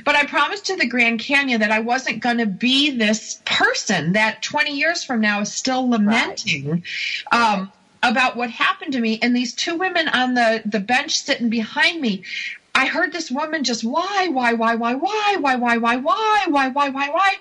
But 0.05 0.15
i 0.15 0.25
promised 0.25 0.67
to 0.67 0.77
the 0.77 0.87
grand 0.87 1.21
canyon 1.21 1.61
that 1.61 1.71
i 1.71 1.81
wasn't 1.81 2.21
going 2.21 2.39
to 2.39 2.47
be 2.47 2.97
this 2.97 3.41
person 3.45 4.13
that 4.13 4.43
20 4.43 4.77
years 4.77 5.05
from 5.05 5.21
now 5.21 5.41
is 5.41 5.53
still 5.53 5.89
lamenting 5.89 6.85
um, 7.31 7.73
about 8.03 8.37
what 8.37 8.51
happened 8.51 8.93
to 8.93 9.01
me 9.01 9.19
and 9.23 9.35
these 9.35 9.53
two 9.53 9.77
women 9.77 10.09
on 10.09 10.35
the 10.35 10.63
the 10.65 10.81
bench 10.81 11.19
sitting 11.19 11.49
behind 11.49 12.01
me 12.01 12.23
I 12.75 12.87
heard 12.87 13.13
this 13.13 13.31
woman 13.31 13.65
just 13.65 13.85
why, 13.85 14.29
why, 14.29 14.55
why, 14.55 14.75
why, 14.77 14.95
why, 14.95 15.37
why, 15.37 15.57
why, 15.57 15.77
why, 15.77 15.97
why, 15.97 16.47
why, 16.47 16.69
why, 16.69 16.89
why, 16.89 17.09
why, 17.11 17.35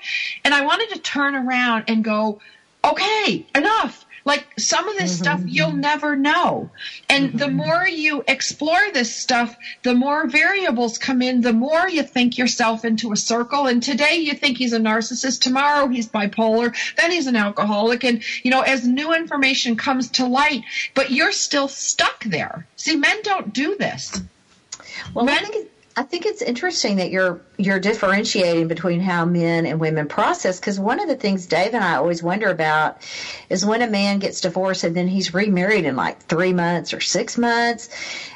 and 0.43 0.53
I 0.53 0.65
wanted 0.65 0.89
to 0.89 0.99
turn 0.99 1.35
around 1.35 1.85
and 1.87 2.03
go, 2.03 2.41
okay, 2.83 3.45
enough. 3.55 4.05
Like 4.25 4.45
some 4.59 4.87
of 4.87 4.97
this 4.97 5.17
stuff 5.17 5.39
mm-hmm. 5.39 5.49
you'll 5.49 5.73
never 5.73 6.15
know. 6.15 6.69
And 7.09 7.33
the 7.33 7.45
mm-hmm. 7.45 7.55
more 7.55 7.87
you 7.87 8.23
explore 8.27 8.91
this 8.93 9.15
stuff, 9.15 9.55
the 9.83 9.95
more 9.95 10.27
variables 10.27 10.97
come 10.97 11.21
in, 11.21 11.41
the 11.41 11.53
more 11.53 11.87
you 11.89 12.03
think 12.03 12.37
yourself 12.37 12.85
into 12.85 13.11
a 13.11 13.17
circle. 13.17 13.67
And 13.67 13.81
today 13.81 14.17
you 14.17 14.33
think 14.33 14.57
he's 14.57 14.73
a 14.73 14.79
narcissist, 14.79 15.41
tomorrow 15.41 15.87
he's 15.87 16.07
bipolar, 16.07 16.75
then 16.97 17.11
he's 17.11 17.27
an 17.27 17.35
alcoholic. 17.35 18.03
And, 18.03 18.23
you 18.43 18.51
know, 18.51 18.61
as 18.61 18.87
new 18.87 19.13
information 19.13 19.75
comes 19.75 20.11
to 20.11 20.27
light, 20.27 20.63
but 20.93 21.11
you're 21.11 21.31
still 21.31 21.67
stuck 21.67 22.23
there. 22.23 22.67
See, 22.75 22.95
men 22.95 23.21
don't 23.23 23.53
do 23.53 23.75
this. 23.77 24.21
Well, 25.13 25.29
I 25.29 25.41
Men- 25.41 25.67
I 25.95 26.03
think 26.03 26.25
it's 26.25 26.41
interesting 26.41 26.97
that 26.97 27.11
you're 27.11 27.41
you're 27.57 27.79
differentiating 27.79 28.67
between 28.67 29.01
how 29.01 29.25
men 29.25 29.65
and 29.65 29.79
women 29.79 30.07
process. 30.07 30.59
Because 30.59 30.79
one 30.79 30.99
of 30.99 31.07
the 31.07 31.15
things 31.15 31.45
Dave 31.45 31.73
and 31.73 31.83
I 31.83 31.95
always 31.95 32.23
wonder 32.23 32.49
about 32.49 32.97
is 33.49 33.65
when 33.65 33.81
a 33.81 33.87
man 33.87 34.19
gets 34.19 34.41
divorced 34.41 34.83
and 34.83 34.95
then 34.95 35.07
he's 35.07 35.33
remarried 35.33 35.85
in 35.85 35.95
like 35.95 36.21
three 36.27 36.53
months 36.53 36.93
or 36.93 37.01
six 37.01 37.37
months, 37.37 37.89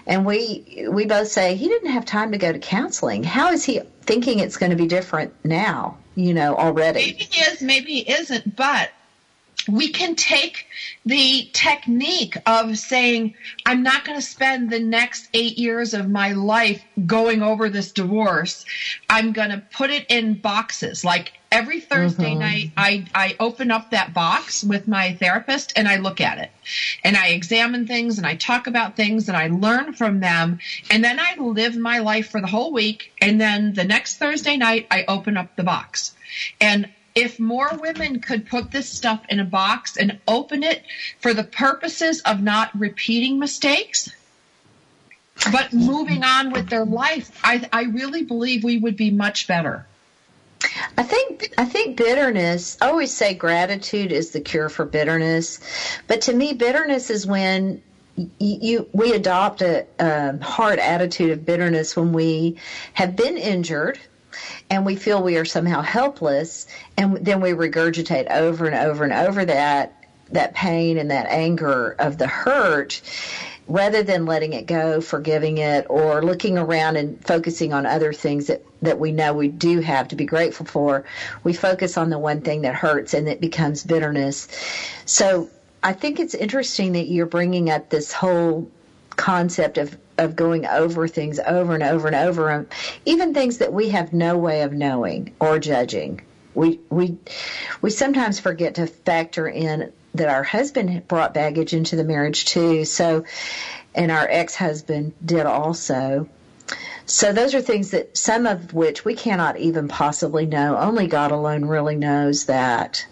and 0.05 0.25
we 0.25 0.87
we 0.89 1.05
both 1.05 1.29
say 1.29 1.55
he 1.55 1.67
didn't 1.67 1.91
have 1.91 2.05
time 2.05 2.31
to 2.33 2.37
go 2.37 2.51
to 2.51 2.59
counseling. 2.59 3.23
How 3.23 3.51
is 3.51 3.63
he 3.63 3.81
thinking 4.01 4.39
it's 4.39 4.57
going 4.57 4.71
to 4.71 4.75
be 4.75 4.87
different 4.87 5.33
now? 5.43 5.97
You 6.15 6.33
know, 6.33 6.55
already. 6.55 6.99
Maybe 6.99 7.27
he 7.29 7.41
is, 7.41 7.61
maybe 7.61 7.91
he 7.91 8.11
isn't, 8.11 8.55
but 8.55 8.91
we 9.67 9.89
can 9.89 10.15
take 10.15 10.67
the 11.05 11.49
technique 11.53 12.37
of 12.45 12.77
saying, 12.77 13.35
I'm 13.65 13.83
not 13.83 14.05
going 14.05 14.17
to 14.17 14.25
spend 14.25 14.69
the 14.69 14.79
next 14.79 15.29
eight 15.33 15.57
years 15.57 15.93
of 15.93 16.09
my 16.09 16.33
life 16.33 16.83
going 17.05 17.41
over 17.41 17.69
this 17.69 17.91
divorce. 17.91 18.65
I'm 19.09 19.31
going 19.31 19.49
to 19.49 19.63
put 19.71 19.89
it 19.89 20.05
in 20.09 20.35
boxes. 20.35 21.03
Like 21.03 21.33
every 21.51 21.79
Thursday 21.79 22.31
mm-hmm. 22.31 22.39
night, 22.39 22.71
I, 22.75 23.05
I 23.15 23.35
open 23.39 23.71
up 23.71 23.91
that 23.91 24.13
box 24.13 24.63
with 24.63 24.87
my 24.87 25.13
therapist 25.13 25.73
and 25.75 25.87
I 25.87 25.97
look 25.97 26.21
at 26.21 26.37
it 26.37 26.51
and 27.03 27.15
I 27.15 27.29
examine 27.29 27.87
things 27.87 28.17
and 28.17 28.27
I 28.27 28.35
talk 28.35 28.67
about 28.67 28.95
things 28.95 29.27
and 29.27 29.37
I 29.37 29.47
learn 29.47 29.93
from 29.93 30.19
them. 30.19 30.59
And 30.91 31.03
then 31.03 31.19
I 31.19 31.35
live 31.39 31.75
my 31.75 31.99
life 31.99 32.29
for 32.29 32.41
the 32.41 32.47
whole 32.47 32.71
week. 32.71 33.13
And 33.21 33.39
then 33.39 33.73
the 33.73 33.83
next 33.83 34.17
Thursday 34.17 34.57
night, 34.57 34.87
I 34.91 35.05
open 35.07 35.37
up 35.37 35.55
the 35.55 35.63
box. 35.63 36.13
And 36.59 36.89
if 37.15 37.39
more 37.39 37.71
women 37.79 38.19
could 38.19 38.45
put 38.45 38.71
this 38.71 38.89
stuff 38.89 39.23
in 39.29 39.39
a 39.39 39.45
box 39.45 39.95
and 39.95 40.19
open 40.27 40.63
it 40.63 40.83
for 41.21 41.33
the 41.33 41.45
purposes 41.45 42.21
of 42.21 42.41
not 42.41 42.77
repeating 42.77 43.39
mistakes, 43.39 44.09
but 45.51 45.71
moving 45.71 46.23
on 46.23 46.51
with 46.51 46.69
their 46.69 46.85
life, 46.85 47.39
I, 47.43 47.67
I 47.71 47.83
really 47.83 48.23
believe 48.23 48.63
we 48.63 48.77
would 48.77 48.97
be 48.97 49.11
much 49.11 49.47
better. 49.47 49.85
I 50.97 51.03
think 51.03 51.53
I 51.57 51.65
think 51.65 51.95
bitterness. 51.95 52.77
I 52.81 52.87
always 52.87 53.13
say 53.13 53.33
gratitude 53.33 54.11
is 54.11 54.31
the 54.31 54.41
cure 54.41 54.67
for 54.67 54.83
bitterness, 54.83 55.59
but 56.07 56.21
to 56.21 56.33
me, 56.33 56.53
bitterness 56.53 57.09
is 57.09 57.25
when 57.25 57.81
you, 58.39 58.87
we 58.91 59.13
adopt 59.13 59.61
a, 59.61 59.85
a 59.99 60.41
hard 60.43 60.79
attitude 60.79 61.31
of 61.31 61.45
bitterness 61.45 61.95
when 61.95 62.13
we 62.13 62.57
have 62.93 63.15
been 63.15 63.37
injured 63.37 63.99
and 64.69 64.85
we 64.85 64.95
feel 64.95 65.21
we 65.21 65.37
are 65.37 65.45
somehow 65.45 65.81
helpless, 65.81 66.65
and 66.97 67.17
then 67.17 67.41
we 67.41 67.51
regurgitate 67.51 68.29
over 68.29 68.65
and 68.65 68.75
over 68.75 69.03
and 69.03 69.13
over 69.13 69.45
that 69.45 69.91
that 70.31 70.53
pain 70.53 70.97
and 70.97 71.11
that 71.11 71.27
anger 71.27 71.95
of 71.99 72.17
the 72.17 72.25
hurt 72.27 72.99
rather 73.67 74.03
than 74.03 74.25
letting 74.25 74.53
it 74.53 74.65
go, 74.65 75.01
forgiving 75.01 75.57
it, 75.57 75.85
or 75.89 76.21
looking 76.21 76.57
around 76.57 76.95
and 76.97 77.23
focusing 77.25 77.73
on 77.73 77.85
other 77.85 78.13
things 78.13 78.47
that, 78.47 78.61
that 78.81 78.99
we 78.99 79.11
know 79.11 79.33
we 79.33 79.47
do 79.47 79.79
have 79.79 80.07
to 80.07 80.15
be 80.15 80.25
grateful 80.25 80.65
for, 80.65 81.03
we 81.43 81.53
focus 81.53 81.97
on 81.97 82.09
the 82.09 82.19
one 82.19 82.41
thing 82.41 82.61
that 82.61 82.75
hurts 82.75 83.13
and 83.13 83.27
it 83.27 83.39
becomes 83.39 83.83
bitterness. 83.83 84.47
So 85.05 85.49
I 85.81 85.93
think 85.93 86.19
it's 86.19 86.35
interesting 86.35 86.93
that 86.93 87.07
you're 87.07 87.25
bringing 87.25 87.69
up 87.69 87.89
this 87.89 88.11
whole 88.11 88.69
concept 89.15 89.77
of, 89.77 89.97
of 90.17 90.35
going 90.35 90.65
over 90.65 91.07
things 91.07 91.39
over 91.39 91.73
and 91.73 91.83
over 91.83 92.07
and 92.07 92.15
over, 92.15 92.51
um, 92.51 92.67
even 93.05 93.33
things 93.33 93.57
that 93.59 93.73
we 93.73 93.89
have 93.89 94.13
no 94.13 94.37
way 94.37 94.61
of 94.61 94.73
knowing 94.73 95.33
or 95.39 95.59
judging. 95.59 96.21
We, 96.53 96.79
we, 96.89 97.17
we 97.81 97.89
sometimes 97.89 98.39
forget 98.39 98.75
to 98.75 98.87
factor 98.87 99.47
in 99.47 99.91
that 100.13 100.29
our 100.29 100.43
husband 100.43 101.07
brought 101.07 101.33
baggage 101.33 101.73
into 101.73 101.95
the 101.97 102.03
marriage 102.03 102.45
too. 102.45 102.85
So, 102.85 103.25
and 103.93 104.11
our 104.11 104.27
ex-husband 104.29 105.13
did 105.25 105.45
also. 105.45 106.29
So 107.05 107.33
those 107.33 107.53
are 107.53 107.61
things 107.61 107.91
that 107.91 108.17
some 108.17 108.47
of 108.47 108.73
which 108.73 109.05
we 109.05 109.13
cannot 109.13 109.57
even 109.57 109.87
possibly 109.87 110.45
know. 110.45 110.77
Only 110.77 111.07
God 111.07 111.31
alone 111.31 111.65
really 111.65 111.95
knows 111.95 112.45
that. 112.45 113.05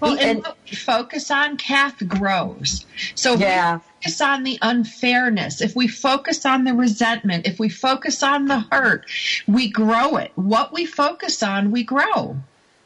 Well, 0.00 0.12
and, 0.12 0.20
and 0.20 0.42
what 0.42 0.56
we 0.68 0.76
focus 0.76 1.30
on, 1.30 1.56
Kath, 1.56 2.06
grows. 2.06 2.86
So 3.14 3.34
yeah. 3.34 3.76
we 3.76 3.80
focus 3.80 4.20
on 4.20 4.42
the 4.42 4.58
unfairness, 4.62 5.60
if 5.60 5.76
we 5.76 5.88
focus 5.88 6.46
on 6.46 6.64
the 6.64 6.74
resentment, 6.74 7.46
if 7.46 7.58
we 7.58 7.68
focus 7.68 8.22
on 8.22 8.46
the 8.46 8.60
hurt, 8.70 9.06
we 9.46 9.70
grow 9.70 10.16
it. 10.16 10.32
What 10.34 10.72
we 10.72 10.86
focus 10.86 11.42
on, 11.42 11.70
we 11.70 11.84
grow. 11.84 12.36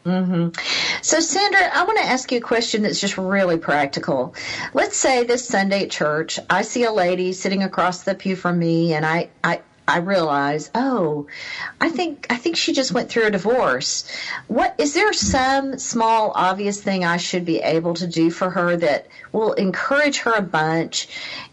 Mm-hmm. 0.04 0.48
So, 1.00 1.20
Sandra, 1.20 1.70
I 1.72 1.84
want 1.84 1.98
to 1.98 2.04
ask 2.04 2.30
you 2.30 2.38
a 2.38 2.42
question 2.42 2.82
that's 2.82 3.00
just 3.00 3.16
really 3.16 3.56
practical. 3.56 4.34
Let's 4.74 4.98
say 4.98 5.24
this 5.24 5.48
Sunday 5.48 5.84
at 5.84 5.90
church, 5.90 6.38
I 6.50 6.62
see 6.62 6.84
a 6.84 6.92
lady 6.92 7.32
sitting 7.32 7.62
across 7.62 8.02
the 8.02 8.14
pew 8.14 8.36
from 8.36 8.58
me, 8.58 8.92
and 8.92 9.06
I, 9.06 9.30
I, 9.42 9.62
I 9.86 9.98
realize, 9.98 10.70
oh, 10.74 11.26
I 11.78 11.90
think 11.90 12.26
I 12.30 12.36
think 12.36 12.56
she 12.56 12.72
just 12.72 12.92
went 12.92 13.10
through 13.10 13.26
a 13.26 13.30
divorce. 13.30 14.10
What 14.46 14.74
is 14.78 14.94
there 14.94 15.12
some 15.12 15.78
small 15.78 16.32
obvious 16.34 16.80
thing 16.80 17.04
I 17.04 17.18
should 17.18 17.44
be 17.44 17.58
able 17.58 17.94
to 17.94 18.06
do 18.06 18.30
for 18.30 18.48
her 18.48 18.76
that 18.76 19.08
will 19.32 19.52
encourage 19.52 20.20
her 20.20 20.32
a 20.32 20.42
bunch 20.42 21.08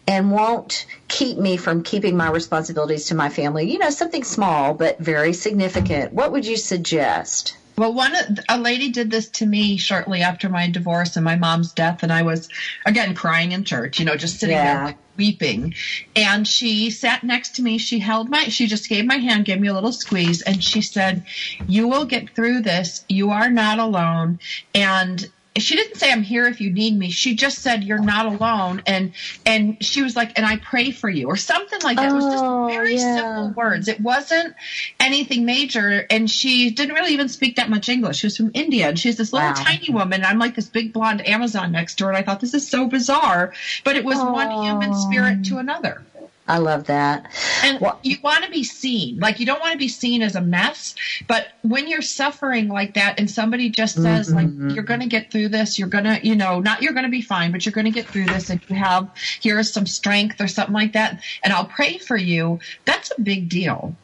and 0.08 0.32
won't 0.32 0.86
keep 1.10 1.38
me 1.38 1.58
from 1.58 1.84
keeping 1.84 2.15
my 2.15 2.30
responsibilities 2.30 3.08
to 3.08 3.15
my 3.15 3.28
family? 3.28 3.70
You 3.70 3.80
know, 3.80 3.89
something 3.89 4.24
small 4.24 4.74
but 4.74 5.00
very 5.00 5.34
significant. 5.34 6.13
What 6.13 6.32
would 6.32 6.46
you 6.46 6.56
suggest? 6.56 7.58
Well, 7.78 7.94
one 7.94 8.14
a 8.50 8.60
lady 8.60 8.90
did 8.90 9.10
this 9.10 9.30
to 9.30 9.46
me 9.46 9.78
shortly 9.78 10.22
after 10.22 10.50
my 10.50 10.68
divorce 10.68 11.16
and 11.16 11.26
my 11.26 11.36
mom's 11.36 11.72
death, 11.72 12.04
and 12.04 12.12
I 12.12 12.22
was 12.22 12.50
again 12.86 13.16
crying 13.16 13.54
in 13.54 13.64
church, 13.64 14.00
you 14.00 14.06
know, 14.06 14.16
just 14.16 14.40
sitting 14.40 14.56
yeah. 14.56 14.76
there 14.76 14.86
like 14.86 14.98
weeping. 15.18 15.74
And 16.16 16.48
she 16.48 16.90
sat 16.90 17.24
next 17.24 17.56
to 17.56 17.62
me. 17.62 17.78
She 17.78 18.00
held 18.00 18.30
my, 18.30 18.46
she 18.46 18.68
just 18.68 18.90
gave 18.90 19.06
my 19.06 19.18
hand, 19.18 19.46
gave 19.46 19.60
me 19.60 19.68
a 19.68 19.74
little 19.74 19.92
squeeze, 19.94 20.42
and 20.42 20.64
she 20.64 20.82
said, 20.82 21.24
"You 21.68 21.88
will 21.88 22.06
get 22.06 22.36
through 22.36 22.62
this. 22.62 23.06
You 23.08 23.32
are 23.32 23.50
not 23.50 23.80
alone." 23.80 24.40
And 24.76 25.28
she 25.58 25.76
didn't 25.76 25.98
say 25.98 26.12
I'm 26.12 26.24
here 26.24 26.48
if 26.48 26.62
you 26.62 26.72
need 26.72 26.98
me. 26.98 27.10
She 27.10 27.36
just 27.36 27.60
said 27.60 27.84
you're 27.84 28.02
not 28.02 28.26
alone, 28.26 28.82
and 28.88 29.12
and 29.46 29.84
she 29.84 30.02
was 30.02 30.16
like, 30.16 30.38
and 30.38 30.46
I 30.46 30.58
pray 30.58 30.92
for 30.92 31.10
you, 31.10 31.28
or 31.28 31.36
something 31.36 31.80
like 31.82 31.98
that. 31.98 32.12
It 32.12 32.16
was 32.16 32.26
just 32.26 32.44
oh, 32.44 32.68
very 32.68 32.96
yeah. 32.96 33.18
simple 33.18 33.50
words. 33.50 33.90
It 33.90 34.00
wasn't 34.00 34.56
anything 35.00 35.46
major, 35.46 36.06
and 36.10 36.32
she 36.32 36.72
didn't 36.72 36.96
really 36.96 37.14
even 37.14 37.28
speak 37.28 37.58
that 37.58 37.70
much 37.70 37.90
English. 37.90 38.18
She 38.20 38.28
was 38.28 38.38
from 38.38 38.52
India, 38.54 38.88
and 38.90 38.98
she's 38.98 39.18
this 39.18 39.34
little 39.34 39.50
wow. 39.50 39.56
tiny 39.56 39.92
woman. 39.92 40.22
And 40.22 40.26
I'm 40.26 40.40
like 40.40 40.56
this 40.56 40.70
big 40.70 40.94
blonde 40.94 41.28
Amazon 41.28 41.74
next 41.74 41.96
to 41.96 42.06
her, 42.06 42.12
and 42.12 42.18
I 42.18 42.24
thought 42.24 42.40
this 42.40 42.54
is 42.54 42.68
so 42.68 42.88
bizarre, 42.88 43.54
but 43.84 43.98
it 43.98 44.06
was 44.06 44.20
oh. 44.20 44.32
one 44.32 44.52
human 44.64 44.94
spirit 44.96 45.40
oh. 45.42 45.50
to 45.50 45.58
another. 45.58 46.02
I 46.48 46.58
love 46.58 46.86
that. 46.86 47.32
And 47.64 47.80
well, 47.80 48.00
you 48.04 48.18
want 48.24 48.44
to 48.44 48.52
be 48.52 48.64
seen. 48.64 49.20
Like 49.20 49.40
you 49.40 49.46
don't 49.46 49.60
want 49.60 49.74
to 49.74 49.78
be 49.78 49.88
seen 49.88 50.22
as 50.22 50.36
a 50.36 50.42
mess, 50.42 50.96
but 51.28 51.50
when 51.62 51.88
you're 51.88 52.02
suffering 52.02 52.68
like 52.68 52.96
that 52.96 53.20
and 53.20 53.30
somebody 53.30 53.70
just 53.70 54.02
says 54.02 54.34
mm-hmm. 54.34 54.68
like 54.68 54.76
you're 54.76 54.84
going 54.84 55.00
to 55.00 55.06
get 55.06 55.32
through 55.32 55.50
this, 55.50 55.78
you're 55.78 55.88
going 55.88 56.04
to, 56.04 56.20
you 56.24 56.36
know, 56.36 56.60
not 56.60 56.82
you're 56.82 56.94
going 56.94 57.06
to 57.06 57.10
be 57.10 57.22
fine, 57.22 57.52
but 57.52 57.66
you're 57.66 57.74
going 57.74 57.86
to 57.86 57.92
get 57.92 58.08
through 58.08 58.26
this 58.26 58.50
and 58.50 58.60
you 58.68 58.76
have 58.76 59.10
here 59.40 59.60
is 59.60 59.72
some 59.72 59.86
strength 59.86 60.42
or 60.42 60.48
something 60.48 60.74
like 60.74 60.94
that 60.94 61.24
and 61.44 61.54
I'll 61.54 61.66
pray 61.66 61.98
for 61.98 62.18
you. 62.18 62.60
That's 62.86 63.12
a 63.18 63.22
big 63.22 63.48
deal. 63.48 63.96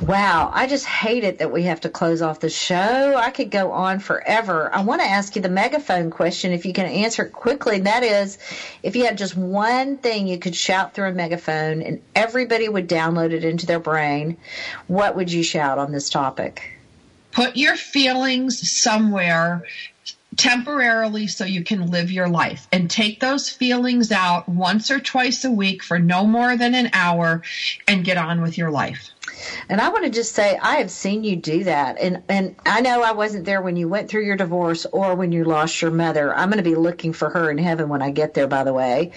Wow, 0.00 0.50
I 0.54 0.66
just 0.66 0.86
hate 0.86 1.24
it 1.24 1.38
that 1.38 1.50
we 1.50 1.64
have 1.64 1.80
to 1.80 1.88
close 1.88 2.22
off 2.22 2.40
the 2.40 2.48
show. 2.48 3.16
I 3.16 3.30
could 3.30 3.50
go 3.50 3.72
on 3.72 3.98
forever. 3.98 4.72
I 4.72 4.82
want 4.82 5.02
to 5.02 5.06
ask 5.06 5.34
you 5.36 5.42
the 5.42 5.48
megaphone 5.48 6.10
question 6.10 6.52
if 6.52 6.64
you 6.64 6.72
can 6.72 6.86
answer 6.86 7.24
it 7.24 7.32
quickly. 7.32 7.76
And 7.76 7.86
that 7.86 8.02
is 8.02 8.38
if 8.82 8.96
you 8.96 9.04
had 9.04 9.18
just 9.18 9.36
one 9.36 9.98
thing 9.98 10.26
you 10.26 10.38
could 10.38 10.54
shout 10.54 10.94
through 10.94 11.08
a 11.08 11.12
megaphone 11.12 11.82
and 11.82 12.00
everybody 12.14 12.68
would 12.68 12.88
download 12.88 13.32
it 13.32 13.44
into 13.44 13.66
their 13.66 13.80
brain, 13.80 14.36
what 14.86 15.16
would 15.16 15.32
you 15.32 15.42
shout 15.42 15.78
on 15.78 15.92
this 15.92 16.08
topic? 16.08 16.78
Put 17.32 17.56
your 17.56 17.76
feelings 17.76 18.70
somewhere 18.70 19.64
temporarily 20.36 21.26
so 21.26 21.44
you 21.44 21.64
can 21.64 21.90
live 21.90 22.10
your 22.10 22.28
life 22.28 22.68
and 22.72 22.90
take 22.90 23.20
those 23.20 23.50
feelings 23.50 24.12
out 24.12 24.48
once 24.48 24.90
or 24.90 25.00
twice 25.00 25.44
a 25.44 25.50
week 25.50 25.82
for 25.82 25.98
no 25.98 26.24
more 26.24 26.56
than 26.56 26.74
an 26.74 26.90
hour 26.92 27.42
and 27.86 28.04
get 28.04 28.16
on 28.16 28.40
with 28.40 28.56
your 28.56 28.70
life. 28.70 29.10
And 29.68 29.80
I 29.80 29.88
want 29.90 30.04
to 30.04 30.10
just 30.10 30.34
say 30.34 30.58
I 30.60 30.76
have 30.76 30.90
seen 30.90 31.24
you 31.24 31.36
do 31.36 31.64
that. 31.64 31.98
And 32.00 32.22
and 32.28 32.56
I 32.64 32.80
know 32.80 33.02
I 33.02 33.12
wasn't 33.12 33.44
there 33.44 33.60
when 33.60 33.76
you 33.76 33.88
went 33.88 34.08
through 34.08 34.24
your 34.24 34.36
divorce 34.36 34.86
or 34.86 35.14
when 35.14 35.32
you 35.32 35.44
lost 35.44 35.80
your 35.82 35.90
mother. 35.90 36.34
I'm 36.34 36.50
going 36.50 36.62
to 36.62 36.68
be 36.68 36.74
looking 36.76 37.12
for 37.12 37.30
her 37.30 37.50
in 37.50 37.58
heaven 37.58 37.88
when 37.88 38.02
I 38.02 38.10
get 38.10 38.34
there 38.34 38.46
by 38.46 38.64
the 38.64 38.72
way. 38.72 39.12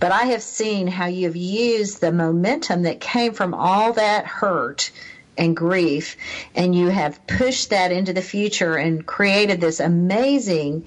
But 0.00 0.12
I 0.12 0.24
have 0.24 0.42
seen 0.42 0.86
how 0.86 1.06
you 1.06 1.26
have 1.26 1.36
used 1.36 2.00
the 2.00 2.12
momentum 2.12 2.82
that 2.82 3.00
came 3.00 3.32
from 3.32 3.54
all 3.54 3.92
that 3.94 4.26
hurt 4.26 4.90
and 5.38 5.56
grief 5.56 6.16
and 6.54 6.74
you 6.74 6.88
have 6.88 7.26
pushed 7.26 7.70
that 7.70 7.90
into 7.90 8.12
the 8.12 8.22
future 8.22 8.76
and 8.76 9.06
created 9.06 9.60
this 9.60 9.80
amazing 9.80 10.84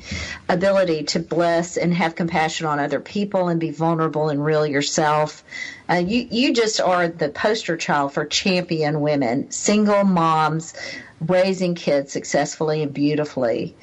ability 0.48 1.04
to 1.04 1.20
bless 1.20 1.78
and 1.78 1.94
have 1.94 2.16
compassion 2.16 2.68
on 2.68 2.80
other 2.80 3.00
people 3.00 3.48
and 3.48 3.60
be 3.60 3.72
vulnerable 3.72 4.30
and 4.30 4.44
real 4.44 4.66
yourself. 4.66 5.44
Uh, 5.90 5.96
you 5.96 6.28
you 6.30 6.54
just 6.54 6.80
are 6.80 7.08
the 7.08 7.30
poster 7.30 7.78
child 7.78 8.14
for 8.14 8.26
champion 8.26 9.02
women 9.02 9.50
single 9.52 10.04
moms 10.04 10.74
raising 11.22 11.76
kids 11.76 12.12
successfully 12.12 12.84
and 12.84 12.94
beautifully. 12.94 13.76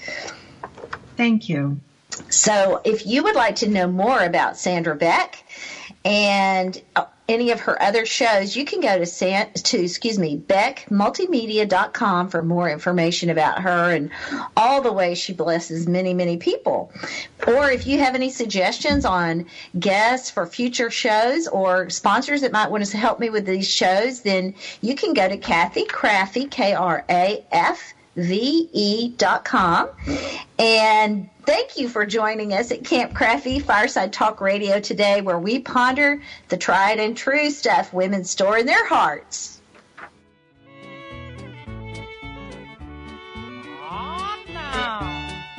Thank 1.16 1.48
you. 1.48 1.80
So 2.28 2.80
if 2.84 3.06
you 3.06 3.22
would 3.22 3.36
like 3.36 3.56
to 3.56 3.68
know 3.68 3.86
more 3.86 4.20
about 4.20 4.56
sandra 4.56 4.94
beck 4.94 5.44
and 6.04 6.80
uh, 6.96 7.06
any 7.28 7.50
of 7.50 7.60
her 7.60 7.80
other 7.80 8.04
shows, 8.04 8.56
you 8.56 8.64
can 8.64 8.80
go 8.80 8.98
to 8.98 9.06
San, 9.06 9.52
to 9.52 9.82
excuse 9.82 10.18
me 10.18 10.36
beckmultimedia.com 10.36 12.28
for 12.28 12.42
more 12.42 12.68
information 12.68 13.30
about 13.30 13.62
her 13.62 13.90
and 13.92 14.10
all 14.56 14.82
the 14.82 14.92
ways 14.92 15.18
she 15.18 15.32
blesses 15.32 15.86
many 15.86 16.14
many 16.14 16.36
people. 16.36 16.92
Or 17.46 17.70
if 17.70 17.86
you 17.86 17.98
have 18.00 18.14
any 18.14 18.30
suggestions 18.30 19.04
on 19.04 19.46
guests 19.78 20.30
for 20.30 20.46
future 20.46 20.90
shows 20.90 21.48
or 21.48 21.90
sponsors 21.90 22.40
that 22.42 22.52
might 22.52 22.70
want 22.70 22.84
to 22.84 22.96
help 22.96 23.20
me 23.20 23.30
with 23.30 23.46
these 23.46 23.68
shows, 23.68 24.20
then 24.20 24.54
you 24.80 24.94
can 24.94 25.14
go 25.14 25.28
to 25.28 25.36
Kathy 25.36 25.84
Krafve 25.84 26.50
K 26.50 26.74
R 26.74 27.04
A 27.08 27.44
F 27.50 27.94
ve.com. 28.16 29.88
And 30.58 31.30
thank 31.44 31.78
you 31.78 31.88
for 31.88 32.06
joining 32.06 32.52
us 32.52 32.70
at 32.70 32.84
Camp 32.84 33.14
Krafve 33.14 33.62
Fireside 33.62 34.12
Talk 34.12 34.40
Radio 34.40 34.80
today, 34.80 35.20
where 35.20 35.38
we 35.38 35.58
ponder 35.60 36.20
the 36.48 36.56
tried 36.56 37.00
and 37.00 37.16
true 37.16 37.50
stuff 37.50 37.92
women 37.92 38.24
store 38.24 38.58
in 38.58 38.66
their 38.66 38.86
hearts. 38.86 39.60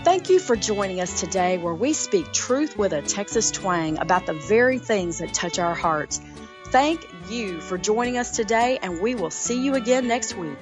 Thank 0.04 0.30
you 0.30 0.38
for 0.38 0.58
joining 0.58 1.00
us 1.00 1.22
today, 1.22 1.58
where 1.58 1.74
we 1.74 1.94
speak 1.94 2.34
truth 2.34 2.78
with 2.78 2.92
a 2.92 3.02
Texas 3.02 3.52
twang 3.52 3.98
about 4.00 4.26
the 4.26 4.34
very 4.34 4.78
things 4.78 5.20
that 5.20 5.34
touch 5.34 5.60
our 5.60 5.74
hearts. 5.74 6.20
Thank 6.66 7.08
you 7.30 7.62
for 7.62 7.78
joining 7.78 8.18
us 8.18 8.32
today, 8.32 8.80
and 8.82 9.00
we 9.00 9.16
will 9.16 9.32
see 9.32 9.64
you 9.64 9.76
again 9.76 10.08
next 10.08 10.36
week. 10.36 10.58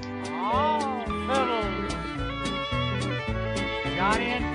Johnny 4.02 4.32
and 4.32 4.51